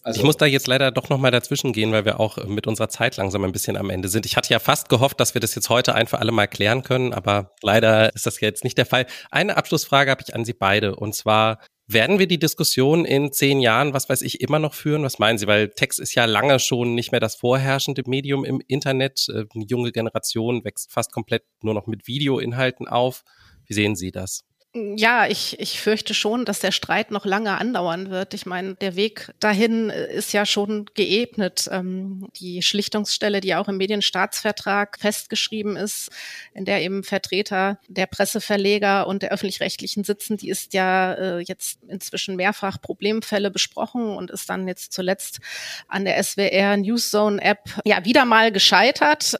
Also 0.02 0.18
ich 0.18 0.24
muss 0.24 0.36
da 0.36 0.46
jetzt 0.46 0.66
leider 0.66 0.90
doch 0.90 1.08
nochmal 1.08 1.30
dazwischen 1.30 1.72
gehen, 1.72 1.92
weil 1.92 2.04
wir 2.04 2.18
auch 2.18 2.44
mit 2.44 2.66
unserer 2.66 2.88
Zeit 2.88 3.16
langsam 3.16 3.44
ein 3.44 3.52
bisschen 3.52 3.76
am 3.76 3.88
Ende 3.88 4.08
sind. 4.08 4.26
Ich 4.26 4.36
hatte 4.36 4.52
ja 4.52 4.58
fast 4.58 4.88
gehofft, 4.88 5.20
dass 5.20 5.34
wir 5.34 5.40
das 5.40 5.54
jetzt 5.54 5.68
heute 5.68 5.94
ein 5.94 6.08
für 6.08 6.18
alle 6.18 6.32
Mal 6.32 6.48
klären 6.48 6.82
können, 6.82 7.12
aber 7.12 7.54
leider 7.62 8.14
ist 8.14 8.26
das 8.26 8.40
jetzt 8.40 8.64
nicht 8.64 8.78
der 8.78 8.86
Fall. 8.86 9.06
Eine 9.30 9.56
Abschlussfrage 9.56 10.10
habe 10.10 10.22
ich 10.26 10.34
an 10.34 10.44
Sie 10.44 10.54
beide 10.54 10.96
und 10.96 11.14
zwar, 11.14 11.60
werden 11.86 12.18
wir 12.18 12.26
die 12.26 12.38
Diskussion 12.38 13.04
in 13.04 13.32
zehn 13.32 13.60
Jahren, 13.60 13.92
was 13.92 14.08
weiß 14.08 14.22
ich, 14.22 14.40
immer 14.40 14.58
noch 14.58 14.74
führen? 14.74 15.02
Was 15.02 15.18
meinen 15.18 15.38
Sie? 15.38 15.46
Weil 15.46 15.68
Text 15.68 16.00
ist 16.00 16.14
ja 16.14 16.24
lange 16.24 16.58
schon 16.58 16.94
nicht 16.94 17.12
mehr 17.12 17.20
das 17.20 17.36
vorherrschende 17.36 18.02
Medium 18.06 18.44
im 18.44 18.62
Internet. 18.66 19.26
Äh, 19.28 19.44
eine 19.54 19.64
junge 19.66 19.92
Generation 19.92 20.64
wächst 20.64 20.92
fast 20.92 21.12
komplett 21.12 21.44
nur 21.62 21.74
noch 21.74 21.86
mit 21.86 22.06
Videoinhalten 22.06 22.88
auf. 22.88 23.22
Wie 23.66 23.74
sehen 23.74 23.96
Sie 23.96 24.10
das? 24.10 24.44
Ja, 24.74 25.26
ich, 25.26 25.60
ich 25.60 25.82
fürchte 25.82 26.14
schon, 26.14 26.46
dass 26.46 26.60
der 26.60 26.72
Streit 26.72 27.10
noch 27.10 27.26
lange 27.26 27.58
andauern 27.58 28.08
wird. 28.08 28.32
Ich 28.32 28.46
meine, 28.46 28.74
der 28.76 28.96
Weg 28.96 29.30
dahin 29.38 29.90
äh, 29.90 30.10
ist 30.14 30.32
ja 30.32 30.46
schon 30.46 30.86
geebnet. 30.94 31.68
Ähm, 31.70 32.28
die 32.36 32.62
Schlichtungsstelle, 32.62 33.42
die 33.42 33.54
auch 33.54 33.68
im 33.68 33.76
Medienstaatsvertrag 33.76 34.98
festgeschrieben 34.98 35.76
ist, 35.76 36.08
in 36.54 36.64
der 36.64 36.80
eben 36.80 37.04
Vertreter 37.04 37.80
der 37.86 38.06
Presseverleger 38.06 39.06
und 39.06 39.22
der 39.22 39.32
öffentlich-rechtlichen 39.32 40.04
sitzen, 40.04 40.38
die 40.38 40.48
ist 40.48 40.72
ja 40.72 41.12
äh, 41.12 41.38
jetzt 41.40 41.80
inzwischen 41.88 42.36
mehrfach 42.36 42.80
Problemfälle 42.80 43.50
besprochen 43.50 44.16
und 44.16 44.30
ist 44.30 44.48
dann 44.48 44.66
jetzt 44.66 44.94
zuletzt 44.94 45.40
an 45.86 46.06
der 46.06 46.22
SWR 46.24 46.78
Newszone 46.78 47.42
App 47.42 47.68
ja 47.84 48.06
wieder 48.06 48.24
mal 48.24 48.50
gescheitert. 48.50 49.38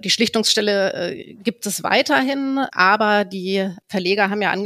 Die 0.00 0.10
Schlichtungsstelle 0.10 0.92
äh, 1.12 1.34
gibt 1.34 1.64
es 1.64 1.84
weiterhin, 1.84 2.58
aber 2.72 3.24
die 3.24 3.70
Verleger 3.86 4.28
haben 4.28 4.42
ja 4.42 4.50
angekündigt, 4.50 4.63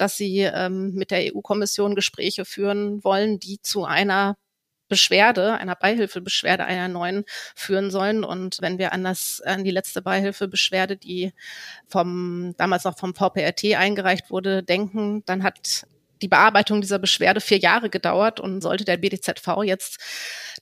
dass 0.00 0.16
sie 0.16 0.40
ähm, 0.40 0.94
mit 0.94 1.10
der 1.10 1.34
EU-Kommission 1.34 1.94
Gespräche 1.94 2.44
führen 2.44 3.02
wollen, 3.04 3.38
die 3.38 3.60
zu 3.62 3.84
einer 3.84 4.36
Beschwerde, 4.88 5.54
einer 5.54 5.76
Beihilfebeschwerde 5.76 6.64
einer 6.64 6.88
neuen 6.88 7.24
führen 7.54 7.90
sollen. 7.90 8.24
Und 8.24 8.58
wenn 8.60 8.78
wir 8.78 8.92
an 8.92 9.04
das, 9.04 9.40
an 9.40 9.64
die 9.64 9.70
letzte 9.70 10.02
Beihilfebeschwerde, 10.02 10.96
die 10.96 11.32
vom, 11.86 12.54
damals 12.58 12.84
noch 12.84 12.98
vom 12.98 13.14
VPRT 13.14 13.76
eingereicht 13.76 14.30
wurde, 14.30 14.62
denken, 14.62 15.22
dann 15.26 15.44
hat 15.44 15.86
die 16.22 16.28
Bearbeitung 16.28 16.80
dieser 16.80 16.98
Beschwerde 16.98 17.40
vier 17.40 17.58
Jahre 17.58 17.90
gedauert 17.90 18.40
und 18.40 18.60
sollte 18.60 18.84
der 18.84 18.96
BDZV 18.96 19.62
jetzt 19.64 19.98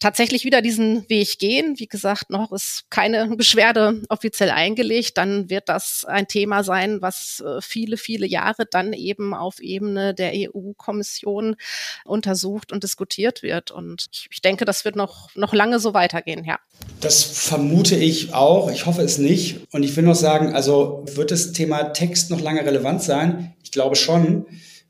tatsächlich 0.01 0.45
wieder 0.45 0.63
diesen 0.63 1.09
Weg 1.09 1.39
gehen, 1.39 1.79
wie 1.79 1.89
gesagt, 1.89 2.31
noch 2.31 2.53
ist 2.53 2.85
keine 2.91 3.29
Beschwerde 3.37 4.03
offiziell 4.09 4.51
eingelegt, 4.51 5.19
dann 5.19 5.51
wird 5.51 5.69
das 5.69 6.05
ein 6.05 6.29
Thema 6.29 6.63
sein, 6.63 7.03
was 7.03 7.43
äh, 7.45 7.61
viele, 7.61 7.97
viele 7.97 8.27
Jahre 8.27 8.67
dann 8.71 8.93
eben 8.93 9.35
auf 9.35 9.61
Ebene 9.61 10.15
der 10.15 10.33
EU-Kommission 10.35 11.57
untersucht 12.05 12.73
und 12.73 12.85
diskutiert 12.85 13.43
wird. 13.43 13.71
Und 13.71 14.09
ich 14.31 14.41
denke, 14.41 14.65
das 14.65 14.85
wird 14.85 14.97
noch, 14.97 15.35
noch 15.35 15.53
lange 15.53 15.81
so 15.81 15.95
weitergehen, 15.95 16.45
ja. 16.45 16.59
Das 17.01 17.23
vermute 17.23 17.97
ich 17.97 18.35
auch. 18.35 18.71
Ich 18.71 18.87
hoffe 18.87 19.03
es 19.03 19.19
nicht. 19.19 19.61
Und 19.73 19.83
ich 19.83 19.97
will 19.97 20.05
noch 20.05 20.15
sagen, 20.15 20.55
also 20.55 21.05
wird 21.13 21.31
das 21.31 21.53
Thema 21.53 21.93
Text 21.93 22.31
noch 22.31 22.41
lange 22.41 22.65
relevant 22.65 23.03
sein? 23.03 23.55
Ich 23.63 23.73
glaube 23.73 23.97
schon 23.97 24.47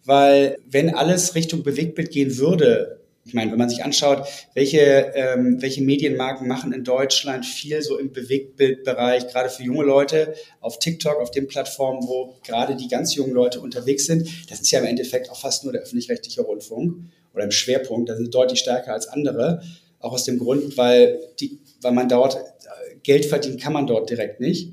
weil 0.09 0.59
wenn 0.65 0.95
alles 0.95 1.35
Richtung 1.35 1.63
Bewegtbild 1.63 2.11
gehen 2.11 2.39
würde, 2.39 2.99
ich 3.27 3.35
meine, 3.35 3.51
wenn 3.51 3.59
man 3.59 3.69
sich 3.69 3.85
anschaut, 3.85 4.27
welche, 4.55 5.13
ähm, 5.15 5.61
welche 5.61 5.83
Medienmarken 5.83 6.49
machen 6.49 6.73
in 6.73 6.83
Deutschland 6.83 7.45
viel 7.45 7.83
so 7.83 7.99
im 7.99 8.11
Bewegtbildbereich, 8.11 9.29
gerade 9.29 9.51
für 9.51 9.65
junge 9.65 9.85
Leute, 9.85 10.33
auf 10.63 10.79
TikTok, 10.79 11.21
auf 11.21 11.31
den 11.31 11.47
Plattformen, 11.47 12.09
wo 12.09 12.37
gerade 12.43 12.75
die 12.75 12.89
ganz 12.89 13.15
jungen 13.17 13.35
Leute 13.35 13.61
unterwegs 13.61 14.07
sind, 14.07 14.27
das 14.49 14.63
ist 14.63 14.71
ja 14.71 14.79
im 14.79 14.87
Endeffekt 14.87 15.29
auch 15.31 15.39
fast 15.39 15.65
nur 15.65 15.75
der 15.75 15.83
öffentlich-rechtliche 15.83 16.41
Rundfunk 16.41 16.95
oder 17.35 17.45
im 17.45 17.51
Schwerpunkt, 17.51 18.09
da 18.09 18.17
sind 18.17 18.35
deutlich 18.35 18.61
stärker 18.61 18.95
als 18.95 19.09
andere. 19.09 19.63
Auch 20.01 20.13
aus 20.13 20.25
dem 20.25 20.39
Grund, 20.39 20.79
weil, 20.79 21.19
die, 21.39 21.59
weil 21.83 21.93
man 21.93 22.09
dort 22.09 22.37
äh, 22.37 22.97
Geld 23.03 23.27
verdienen 23.27 23.59
kann 23.59 23.75
man 23.75 23.87
dort 23.87 24.09
direkt 24.09 24.41
nicht. 24.41 24.73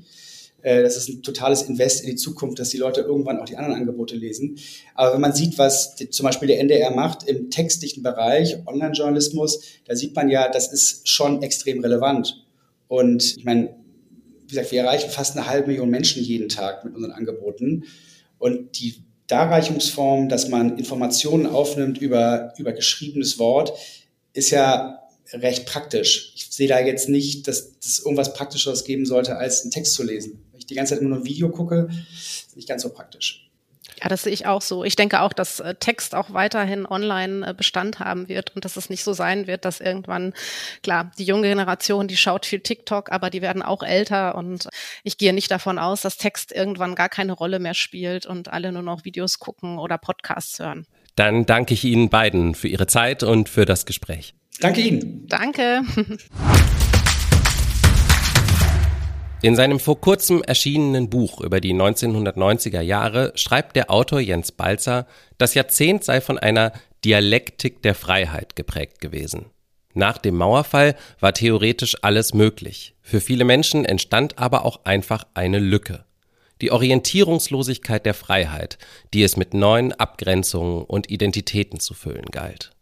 Äh, 0.66 0.82
das 0.82 0.96
ist 0.96 1.08
ein 1.08 1.22
totales 1.22 1.62
Invest 1.62 2.02
in 2.02 2.10
die 2.10 2.16
Zukunft, 2.16 2.58
dass 2.58 2.70
die 2.70 2.76
Leute 2.76 3.02
irgendwann 3.02 3.38
auch 3.38 3.44
die 3.44 3.56
anderen 3.56 3.76
Angebote 3.76 4.16
lesen. 4.16 4.58
Aber 4.96 5.14
wenn 5.14 5.20
man 5.20 5.32
sieht, 5.32 5.58
was 5.58 5.94
die, 5.94 6.10
zum 6.10 6.24
Beispiel 6.24 6.48
der 6.48 6.58
NDR 6.58 6.90
macht 6.90 7.22
im 7.22 7.50
textlichen 7.50 8.02
Bereich, 8.02 8.56
Online-Journalismus, 8.66 9.60
da 9.84 9.94
sieht 9.94 10.16
man 10.16 10.28
ja, 10.28 10.48
das 10.48 10.72
ist 10.72 11.08
schon 11.08 11.40
extrem 11.44 11.78
relevant. 11.82 12.44
Und 12.88 13.36
ich 13.36 13.44
meine, 13.44 13.76
wie 14.42 14.48
gesagt, 14.48 14.72
wir 14.72 14.82
erreichen 14.82 15.08
fast 15.08 15.36
eine 15.36 15.46
halbe 15.46 15.68
Million 15.68 15.88
Menschen 15.88 16.20
jeden 16.20 16.48
Tag 16.48 16.84
mit 16.84 16.96
unseren 16.96 17.12
Angeboten. 17.12 17.84
Und 18.38 18.80
die 18.80 18.96
Darreichungsform, 19.28 20.28
dass 20.28 20.48
man 20.48 20.78
Informationen 20.78 21.46
aufnimmt 21.46 21.98
über, 21.98 22.54
über 22.58 22.72
geschriebenes 22.72 23.38
Wort, 23.38 23.72
ist 24.32 24.50
ja 24.50 24.98
recht 25.32 25.66
praktisch. 25.66 26.32
Ich 26.34 26.48
sehe 26.50 26.68
da 26.68 26.80
jetzt 26.80 27.08
nicht, 27.08 27.46
dass 27.46 27.72
es 27.80 28.00
irgendwas 28.00 28.34
Praktischeres 28.34 28.82
geben 28.82 29.06
sollte, 29.06 29.36
als 29.36 29.62
einen 29.62 29.70
Text 29.70 29.94
zu 29.94 30.02
lesen 30.02 30.45
ich 30.66 30.70
die 30.70 30.74
ganze 30.74 30.94
Zeit 30.94 31.02
nur 31.02 31.16
ein 31.16 31.24
Video 31.24 31.48
gucke, 31.48 31.88
ist 32.12 32.56
nicht 32.56 32.68
ganz 32.68 32.82
so 32.82 32.90
praktisch. 32.90 33.46
Ja, 34.02 34.08
das 34.08 34.24
sehe 34.24 34.32
ich 34.32 34.46
auch 34.46 34.60
so. 34.60 34.84
Ich 34.84 34.96
denke 34.96 35.22
auch, 35.22 35.32
dass 35.32 35.60
äh, 35.60 35.74
Text 35.74 36.14
auch 36.14 36.32
weiterhin 36.32 36.84
online 36.86 37.46
äh, 37.46 37.54
Bestand 37.54 37.98
haben 37.98 38.28
wird 38.28 38.54
und 38.54 38.64
dass 38.64 38.76
es 38.76 38.90
nicht 38.90 39.02
so 39.02 39.14
sein 39.14 39.46
wird, 39.46 39.64
dass 39.64 39.80
irgendwann, 39.80 40.34
klar, 40.82 41.12
die 41.18 41.24
junge 41.24 41.48
Generation, 41.48 42.06
die 42.06 42.16
schaut 42.16 42.44
viel 42.44 42.60
TikTok, 42.60 43.10
aber 43.10 43.30
die 43.30 43.40
werden 43.40 43.62
auch 43.62 43.82
älter 43.82 44.34
und 44.34 44.68
ich 45.02 45.16
gehe 45.16 45.32
nicht 45.32 45.50
davon 45.50 45.78
aus, 45.78 46.02
dass 46.02 46.18
Text 46.18 46.52
irgendwann 46.52 46.94
gar 46.94 47.08
keine 47.08 47.32
Rolle 47.32 47.58
mehr 47.58 47.74
spielt 47.74 48.26
und 48.26 48.48
alle 48.52 48.70
nur 48.70 48.82
noch 48.82 49.04
Videos 49.04 49.38
gucken 49.38 49.78
oder 49.78 49.96
Podcasts 49.96 50.58
hören. 50.58 50.86
Dann 51.14 51.46
danke 51.46 51.72
ich 51.72 51.84
Ihnen 51.84 52.10
beiden 52.10 52.54
für 52.54 52.68
Ihre 52.68 52.86
Zeit 52.86 53.22
und 53.22 53.48
für 53.48 53.64
das 53.64 53.86
Gespräch. 53.86 54.34
Danke 54.60 54.82
Ihnen. 54.82 55.26
Danke. 55.28 55.82
In 59.46 59.54
seinem 59.54 59.78
vor 59.78 60.00
kurzem 60.00 60.42
erschienenen 60.42 61.08
Buch 61.08 61.40
über 61.40 61.60
die 61.60 61.72
1990er 61.72 62.80
Jahre 62.80 63.30
schreibt 63.36 63.76
der 63.76 63.92
Autor 63.92 64.18
Jens 64.18 64.50
Balzer, 64.50 65.06
das 65.38 65.54
Jahrzehnt 65.54 66.02
sei 66.02 66.20
von 66.20 66.36
einer 66.36 66.72
Dialektik 67.04 67.80
der 67.80 67.94
Freiheit 67.94 68.56
geprägt 68.56 69.00
gewesen. 69.00 69.46
Nach 69.94 70.18
dem 70.18 70.34
Mauerfall 70.34 70.96
war 71.20 71.32
theoretisch 71.32 71.94
alles 72.02 72.34
möglich. 72.34 72.96
Für 73.02 73.20
viele 73.20 73.44
Menschen 73.44 73.84
entstand 73.84 74.36
aber 74.36 74.64
auch 74.64 74.84
einfach 74.84 75.28
eine 75.34 75.60
Lücke. 75.60 76.04
Die 76.60 76.72
Orientierungslosigkeit 76.72 78.04
der 78.04 78.14
Freiheit, 78.14 78.78
die 79.14 79.22
es 79.22 79.36
mit 79.36 79.54
neuen 79.54 79.92
Abgrenzungen 79.92 80.82
und 80.82 81.08
Identitäten 81.08 81.78
zu 81.78 81.94
füllen 81.94 82.32
galt. 82.32 82.72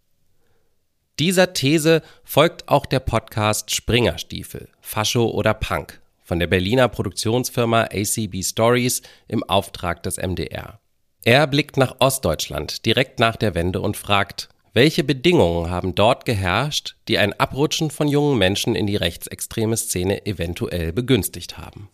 Dieser 1.18 1.52
These 1.52 2.00
folgt 2.24 2.70
auch 2.70 2.86
der 2.86 3.00
Podcast 3.00 3.70
Springerstiefel, 3.70 4.70
Fascho 4.80 5.26
oder 5.26 5.52
Punk 5.52 6.00
von 6.24 6.40
der 6.40 6.48
Berliner 6.48 6.88
Produktionsfirma 6.88 7.82
ACB 7.92 8.42
Stories 8.42 9.02
im 9.28 9.44
Auftrag 9.44 10.02
des 10.02 10.16
MDR. 10.16 10.80
Er 11.22 11.46
blickt 11.46 11.76
nach 11.76 11.96
Ostdeutschland 12.00 12.84
direkt 12.84 13.20
nach 13.20 13.36
der 13.36 13.54
Wende 13.54 13.80
und 13.80 13.96
fragt, 13.96 14.48
welche 14.72 15.04
Bedingungen 15.04 15.70
haben 15.70 15.94
dort 15.94 16.24
geherrscht, 16.24 16.96
die 17.06 17.18
ein 17.18 17.32
Abrutschen 17.38 17.90
von 17.90 18.08
jungen 18.08 18.36
Menschen 18.38 18.74
in 18.74 18.88
die 18.88 18.96
rechtsextreme 18.96 19.76
Szene 19.76 20.26
eventuell 20.26 20.92
begünstigt 20.92 21.58
haben? 21.58 21.88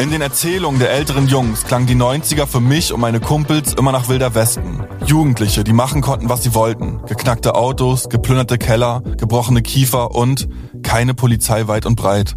In 0.00 0.10
den 0.10 0.22
Erzählungen 0.22 0.80
der 0.80 0.92
älteren 0.92 1.26
Jungs 1.28 1.64
klangen 1.64 1.86
die 1.86 1.94
90er 1.94 2.46
für 2.46 2.60
mich 2.60 2.90
und 2.90 3.00
meine 3.00 3.20
Kumpels 3.20 3.74
immer 3.74 3.92
nach 3.92 4.08
Wilder 4.08 4.34
Westen. 4.34 4.82
Jugendliche, 5.04 5.62
die 5.62 5.74
machen 5.74 6.00
konnten, 6.00 6.30
was 6.30 6.42
sie 6.42 6.54
wollten. 6.54 7.02
Geknackte 7.06 7.54
Autos, 7.54 8.08
geplünderte 8.08 8.56
Keller, 8.56 9.02
gebrochene 9.18 9.60
Kiefer 9.60 10.14
und 10.14 10.48
keine 10.82 11.14
Polizei 11.14 11.66
weit 11.68 11.86
und 11.86 11.96
breit. 11.96 12.36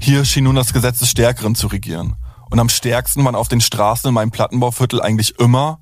Hier 0.00 0.24
schien 0.24 0.44
nun 0.44 0.56
das 0.56 0.72
Gesetz 0.72 0.98
des 0.98 1.10
Stärkeren 1.10 1.54
zu 1.54 1.66
regieren. 1.66 2.16
Und 2.50 2.58
am 2.58 2.68
stärksten 2.68 3.24
waren 3.24 3.34
auf 3.34 3.48
den 3.48 3.60
Straßen 3.60 4.08
in 4.08 4.14
meinem 4.14 4.30
Plattenbauviertel 4.30 5.00
eigentlich 5.00 5.38
immer 5.38 5.80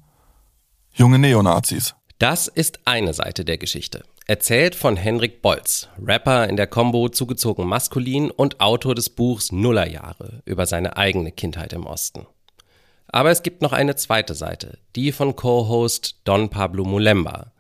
junge 0.93 1.19
Neonazis. 1.19 1.95
Das 2.19 2.49
ist 2.49 2.81
eine 2.87 3.15
Seite 3.15 3.45
der 3.45 3.59
Geschichte. 3.59 4.05
Erzählt 4.27 4.77
von 4.77 4.97
Henrik 4.97 5.43
Bolz, 5.43 5.89
Rapper 6.01 6.49
in 6.49 6.57
der 6.57 6.69
Combo 6.69 7.09
zugezogen 7.09 7.67
maskulin 7.67 8.31
und 8.31 8.61
Autor 8.61 8.95
des 8.95 9.11
Buchs 9.11 9.51
Nullerjahre 9.51 10.43
über 10.45 10.67
seine 10.67 10.97
eigene 10.97 11.33
Kindheit 11.33 11.73
im 11.73 11.85
Osten. 11.87 12.27
Aber 13.09 13.31
es 13.31 13.43
gibt 13.43 13.61
noch 13.61 13.73
eine 13.73 13.97
zweite 13.97 14.35
Seite, 14.35 14.79
die 14.97 15.13
von 15.13 15.37
Co-Host 15.37 16.21
Don 16.25 16.49
Pablo 16.49 16.85
Mulemba. 16.85 17.52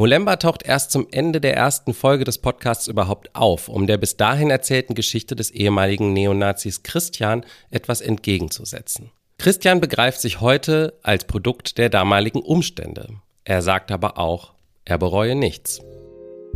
Mulemba 0.00 0.36
taucht 0.36 0.62
erst 0.62 0.92
zum 0.92 1.08
Ende 1.10 1.42
der 1.42 1.58
ersten 1.58 1.92
Folge 1.92 2.24
des 2.24 2.38
Podcasts 2.38 2.88
überhaupt 2.88 3.36
auf, 3.36 3.68
um 3.68 3.86
der 3.86 3.98
bis 3.98 4.16
dahin 4.16 4.48
erzählten 4.48 4.94
Geschichte 4.94 5.36
des 5.36 5.50
ehemaligen 5.50 6.14
Neonazis 6.14 6.82
Christian 6.82 7.44
etwas 7.70 8.00
entgegenzusetzen. 8.00 9.10
Christian 9.36 9.78
begreift 9.78 10.22
sich 10.22 10.40
heute 10.40 10.94
als 11.02 11.24
Produkt 11.24 11.76
der 11.76 11.90
damaligen 11.90 12.40
Umstände. 12.40 13.10
Er 13.44 13.60
sagt 13.60 13.92
aber 13.92 14.16
auch, 14.16 14.54
er 14.86 14.96
bereue 14.96 15.34
nichts. 15.34 15.82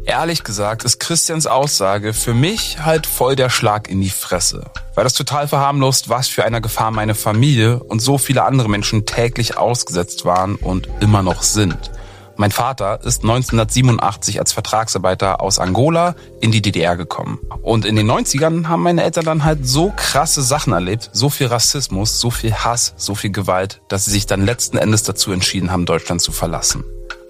Ehrlich 0.06 0.42
gesagt 0.42 0.84
ist 0.84 0.98
Christians 0.98 1.46
Aussage 1.46 2.14
für 2.14 2.32
mich 2.32 2.78
halt 2.82 3.06
voll 3.06 3.36
der 3.36 3.50
Schlag 3.50 3.90
in 3.90 4.00
die 4.00 4.08
Fresse. 4.08 4.70
Weil 4.94 5.04
das 5.04 5.12
total 5.12 5.48
verharmlost, 5.48 6.08
was 6.08 6.28
für 6.28 6.44
einer 6.44 6.62
Gefahr 6.62 6.92
meine 6.92 7.14
Familie 7.14 7.82
und 7.82 8.00
so 8.00 8.16
viele 8.16 8.44
andere 8.44 8.70
Menschen 8.70 9.04
täglich 9.04 9.58
ausgesetzt 9.58 10.24
waren 10.24 10.54
und 10.56 10.88
immer 11.02 11.22
noch 11.22 11.42
sind. 11.42 11.90
Mein 12.36 12.50
Vater 12.50 13.00
ist 13.04 13.22
1987 13.22 14.40
als 14.40 14.52
Vertragsarbeiter 14.52 15.40
aus 15.40 15.58
Angola 15.58 16.16
in 16.40 16.50
die 16.50 16.62
DDR 16.62 16.96
gekommen. 16.96 17.38
Und 17.62 17.84
in 17.84 17.94
den 17.94 18.10
90ern 18.10 18.66
haben 18.66 18.82
meine 18.82 19.04
Eltern 19.04 19.24
dann 19.24 19.44
halt 19.44 19.66
so 19.66 19.92
krasse 19.96 20.42
Sachen 20.42 20.72
erlebt, 20.72 21.10
so 21.12 21.30
viel 21.30 21.46
Rassismus, 21.46 22.20
so 22.20 22.30
viel 22.30 22.52
Hass, 22.52 22.94
so 22.96 23.14
viel 23.14 23.30
Gewalt, 23.30 23.82
dass 23.88 24.06
sie 24.06 24.10
sich 24.10 24.26
dann 24.26 24.44
letzten 24.44 24.78
Endes 24.78 25.04
dazu 25.04 25.30
entschieden 25.30 25.70
haben, 25.70 25.86
Deutschland 25.86 26.22
zu 26.22 26.32
verlassen. 26.32 26.84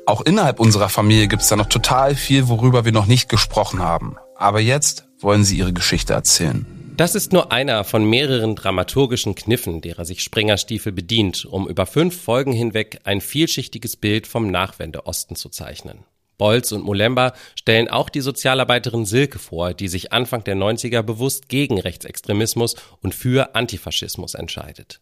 Auch 0.07 0.23
innerhalb 0.23 0.59
unserer 0.59 0.89
Familie 0.89 1.29
gibt 1.29 1.43
es 1.43 1.49
da 1.49 1.57
noch 1.57 1.69
total 1.69 2.15
viel, 2.15 2.49
worüber 2.49 2.85
wir 2.85 2.93
noch 2.93 3.07
nicht 3.07 3.29
gesprochen 3.29 3.81
haben. 3.81 4.17
Aber 4.37 4.61
jetzt 4.61 5.07
wollen 5.21 5.45
sie 5.45 5.57
ihre 5.57 5.73
Geschichte 5.73 6.13
erzählen. 6.13 6.74
Das 6.97 7.17
ist 7.17 7.33
nur 7.33 7.51
einer 7.51 7.83
von 7.83 8.09
mehreren 8.09 8.55
dramaturgischen 8.55 9.35
Kniffen, 9.35 9.81
derer 9.81 10.05
sich 10.05 10.23
Springerstiefel 10.23 10.93
bedient, 10.93 11.45
um 11.45 11.69
über 11.69 11.87
fünf 11.87 12.23
Folgen 12.23 12.53
hinweg 12.53 13.01
ein 13.03 13.21
vielschichtiges 13.21 13.97
Bild 13.97 14.29
vom 14.29 14.49
Nachwendeosten 14.49 15.35
zu 15.35 15.49
zeichnen. 15.49 16.05
Bolz 16.39 16.71
und 16.71 16.85
Molemba 16.85 17.35
stellen 17.57 17.89
auch 17.89 18.11
die 18.11 18.21
Sozialarbeiterin 18.21 19.07
Silke 19.07 19.41
vor, 19.41 19.75
die 19.75 19.89
sich 19.89 20.13
Anfang 20.13 20.45
der 20.45 20.55
90er 20.55 21.03
bewusst 21.03 21.49
gegen 21.49 21.81
Rechtsextremismus 21.81 22.77
und 23.03 23.13
für 23.13 23.57
Antifaschismus 23.57 24.35
entscheidet. 24.35 25.01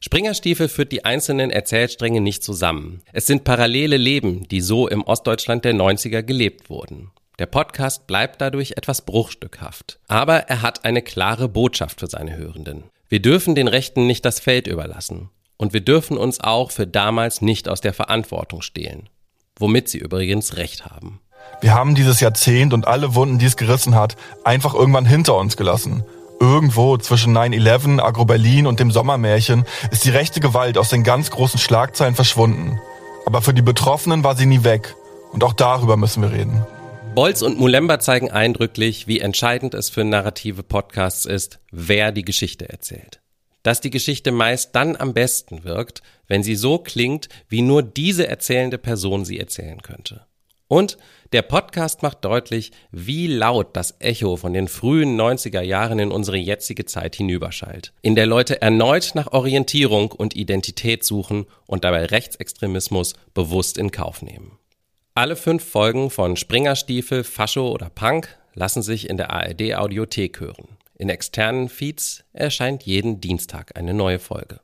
Springerstiefel 0.00 0.68
führt 0.68 0.90
die 0.90 1.04
einzelnen 1.04 1.50
Erzählstränge 1.50 2.20
nicht 2.20 2.42
zusammen. 2.42 3.02
Es 3.12 3.28
sind 3.28 3.44
parallele 3.44 3.96
Leben, 3.96 4.48
die 4.48 4.60
so 4.60 4.88
im 4.88 5.04
Ostdeutschland 5.04 5.64
der 5.64 5.74
90er 5.74 6.22
gelebt 6.22 6.68
wurden. 6.68 7.12
Der 7.38 7.46
Podcast 7.46 8.08
bleibt 8.08 8.40
dadurch 8.40 8.72
etwas 8.72 9.02
bruchstückhaft. 9.02 10.00
Aber 10.08 10.48
er 10.48 10.60
hat 10.60 10.84
eine 10.84 11.02
klare 11.02 11.48
Botschaft 11.48 12.00
für 12.00 12.08
seine 12.08 12.36
Hörenden. 12.36 12.90
Wir 13.08 13.22
dürfen 13.22 13.54
den 13.54 13.68
Rechten 13.68 14.08
nicht 14.08 14.24
das 14.24 14.40
Feld 14.40 14.66
überlassen. 14.66 15.30
Und 15.56 15.72
wir 15.72 15.80
dürfen 15.80 16.18
uns 16.18 16.40
auch 16.40 16.72
für 16.72 16.88
damals 16.88 17.40
nicht 17.40 17.68
aus 17.68 17.80
der 17.80 17.94
Verantwortung 17.94 18.60
stehlen. 18.60 19.08
Womit 19.56 19.88
sie 19.88 19.98
übrigens 19.98 20.56
recht 20.56 20.86
haben. 20.86 21.20
Wir 21.60 21.74
haben 21.74 21.94
dieses 21.94 22.18
Jahrzehnt 22.18 22.74
und 22.74 22.88
alle 22.88 23.14
Wunden, 23.14 23.38
die 23.38 23.46
es 23.46 23.56
gerissen 23.56 23.94
hat, 23.94 24.16
einfach 24.42 24.74
irgendwann 24.74 25.06
hinter 25.06 25.36
uns 25.36 25.56
gelassen. 25.56 26.02
Irgendwo 26.40 26.98
zwischen 26.98 27.36
9-11, 27.36 28.00
Agro-Berlin 28.00 28.66
und 28.66 28.80
dem 28.80 28.90
Sommermärchen 28.90 29.64
ist 29.92 30.04
die 30.04 30.10
rechte 30.10 30.40
Gewalt 30.40 30.76
aus 30.76 30.88
den 30.88 31.04
ganz 31.04 31.30
großen 31.30 31.60
Schlagzeilen 31.60 32.16
verschwunden. 32.16 32.80
Aber 33.26 33.42
für 33.42 33.54
die 33.54 33.62
Betroffenen 33.62 34.24
war 34.24 34.34
sie 34.34 34.46
nie 34.46 34.64
weg. 34.64 34.96
Und 35.30 35.44
auch 35.44 35.52
darüber 35.52 35.96
müssen 35.96 36.22
wir 36.22 36.32
reden. 36.32 36.66
Bolz 37.18 37.42
und 37.42 37.58
Mulemba 37.58 37.98
zeigen 37.98 38.30
eindrücklich, 38.30 39.08
wie 39.08 39.18
entscheidend 39.18 39.74
es 39.74 39.90
für 39.90 40.04
narrative 40.04 40.62
Podcasts 40.62 41.24
ist, 41.24 41.58
wer 41.72 42.12
die 42.12 42.24
Geschichte 42.24 42.68
erzählt. 42.68 43.20
Dass 43.64 43.80
die 43.80 43.90
Geschichte 43.90 44.30
meist 44.30 44.76
dann 44.76 44.94
am 44.94 45.14
besten 45.14 45.64
wirkt, 45.64 46.00
wenn 46.28 46.44
sie 46.44 46.54
so 46.54 46.78
klingt, 46.78 47.28
wie 47.48 47.60
nur 47.60 47.82
diese 47.82 48.28
erzählende 48.28 48.78
Person 48.78 49.24
sie 49.24 49.40
erzählen 49.40 49.82
könnte. 49.82 50.26
Und 50.68 50.96
der 51.32 51.42
Podcast 51.42 52.04
macht 52.04 52.24
deutlich, 52.24 52.70
wie 52.92 53.26
laut 53.26 53.76
das 53.76 53.96
Echo 53.98 54.36
von 54.36 54.52
den 54.52 54.68
frühen 54.68 55.20
90er 55.20 55.62
Jahren 55.62 55.98
in 55.98 56.12
unsere 56.12 56.36
jetzige 56.36 56.84
Zeit 56.84 57.16
hinüberschallt, 57.16 57.94
in 58.00 58.14
der 58.14 58.26
Leute 58.26 58.62
erneut 58.62 59.16
nach 59.16 59.32
Orientierung 59.32 60.12
und 60.12 60.36
Identität 60.36 61.02
suchen 61.02 61.46
und 61.66 61.82
dabei 61.82 62.04
Rechtsextremismus 62.04 63.14
bewusst 63.34 63.76
in 63.76 63.90
Kauf 63.90 64.22
nehmen. 64.22 64.56
Alle 65.18 65.34
fünf 65.34 65.64
Folgen 65.64 66.10
von 66.10 66.36
Springerstiefel, 66.36 67.24
Fascho 67.24 67.72
oder 67.72 67.90
Punk 67.90 68.38
lassen 68.54 68.82
sich 68.82 69.10
in 69.10 69.16
der 69.16 69.30
ARD 69.30 69.74
Audiothek 69.74 70.38
hören. 70.38 70.78
In 70.94 71.08
externen 71.08 71.68
Feeds 71.68 72.22
erscheint 72.32 72.84
jeden 72.84 73.20
Dienstag 73.20 73.76
eine 73.76 73.94
neue 73.94 74.20
Folge. 74.20 74.60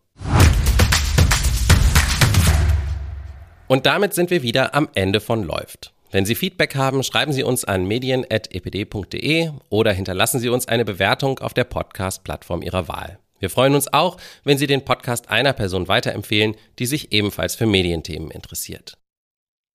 Und 3.66 3.86
damit 3.86 4.14
sind 4.14 4.30
wir 4.30 4.44
wieder 4.44 4.76
am 4.76 4.88
Ende 4.94 5.18
von 5.18 5.42
Läuft. 5.42 5.92
Wenn 6.12 6.24
Sie 6.24 6.36
Feedback 6.36 6.76
haben, 6.76 7.02
schreiben 7.02 7.32
Sie 7.32 7.42
uns 7.42 7.64
an 7.64 7.86
medien.epd.de 7.88 9.50
oder 9.70 9.92
hinterlassen 9.92 10.38
Sie 10.38 10.50
uns 10.50 10.68
eine 10.68 10.84
Bewertung 10.84 11.40
auf 11.40 11.52
der 11.52 11.64
Podcast-Plattform 11.64 12.62
Ihrer 12.62 12.86
Wahl. 12.86 13.18
Wir 13.40 13.50
freuen 13.50 13.74
uns 13.74 13.92
auch, 13.92 14.18
wenn 14.44 14.56
Sie 14.56 14.68
den 14.68 14.84
Podcast 14.84 15.30
einer 15.30 15.52
Person 15.52 15.88
weiterempfehlen, 15.88 16.54
die 16.78 16.86
sich 16.86 17.10
ebenfalls 17.10 17.56
für 17.56 17.66
Medienthemen 17.66 18.30
interessiert. 18.30 18.96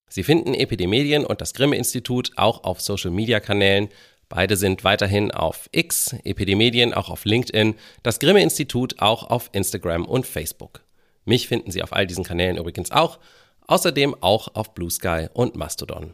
Sie 0.09 0.23
finden 0.23 0.53
EPD 0.53 0.87
Medien 0.87 1.25
und 1.25 1.39
das 1.39 1.53
Grimme 1.53 1.77
Institut 1.77 2.31
auch 2.35 2.63
auf 2.63 2.81
Social 2.81 3.11
Media 3.11 3.39
Kanälen. 3.39 3.89
Beide 4.27 4.57
sind 4.57 4.83
weiterhin 4.83 5.31
auf 5.31 5.69
X, 5.71 6.15
EPD 6.23 6.55
Medien 6.55 6.93
auch 6.93 7.09
auf 7.09 7.25
LinkedIn, 7.25 7.75
das 8.03 8.19
Grimme 8.19 8.41
Institut 8.41 8.99
auch 8.99 9.29
auf 9.29 9.49
Instagram 9.53 10.05
und 10.05 10.27
Facebook. 10.27 10.81
Mich 11.25 11.47
finden 11.47 11.71
Sie 11.71 11.83
auf 11.83 11.93
all 11.93 12.07
diesen 12.07 12.23
Kanälen 12.23 12.57
übrigens 12.57 12.91
auch, 12.91 13.19
außerdem 13.67 14.15
auch 14.21 14.55
auf 14.55 14.73
Blue 14.73 14.89
Sky 14.89 15.27
und 15.33 15.55
Mastodon. 15.55 16.13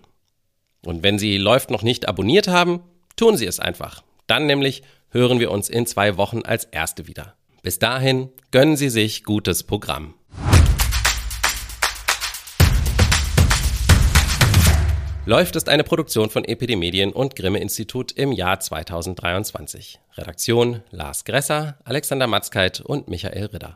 Und 0.86 1.04
wenn 1.04 1.18
Sie 1.18 1.38
Läuft 1.38 1.72
noch 1.72 1.84
nicht 1.84 2.08
abonniert 2.08 2.48
haben, 2.48 2.82
tun 3.16 3.38
Sie 3.38 3.46
es 3.46 3.60
einfach. 3.60 4.04
Dann 4.28 4.46
nämlich 4.46 4.84
hören 5.10 5.40
wir 5.40 5.52
uns 5.52 5.70
in 5.70 5.86
zwei 5.86 6.18
Wochen 6.18 6.42
als 6.42 6.66
Erste 6.66 7.08
wieder. 7.08 7.36
Bis 7.64 7.80
dahin 7.80 8.30
gönnen 8.52 8.78
Sie 8.78 8.90
sich 8.90 9.24
gutes 9.24 9.64
Programm. 9.64 10.14
Läuft 15.28 15.56
ist 15.56 15.70
eine 15.70 15.84
Produktion 15.84 16.30
von 16.30 16.46
EPD 16.46 16.76
Medien 16.76 17.12
und 17.12 17.36
Grimme 17.36 17.58
Institut 17.58 18.12
im 18.12 18.32
Jahr 18.32 18.60
2023. 18.60 20.00
Redaktion 20.14 20.84
Lars 20.92 21.26
Gresser, 21.26 21.80
Alexander 21.84 22.28
Matzkeit 22.28 22.80
und 22.80 23.08
Michael 23.08 23.46
Ridder. 23.46 23.74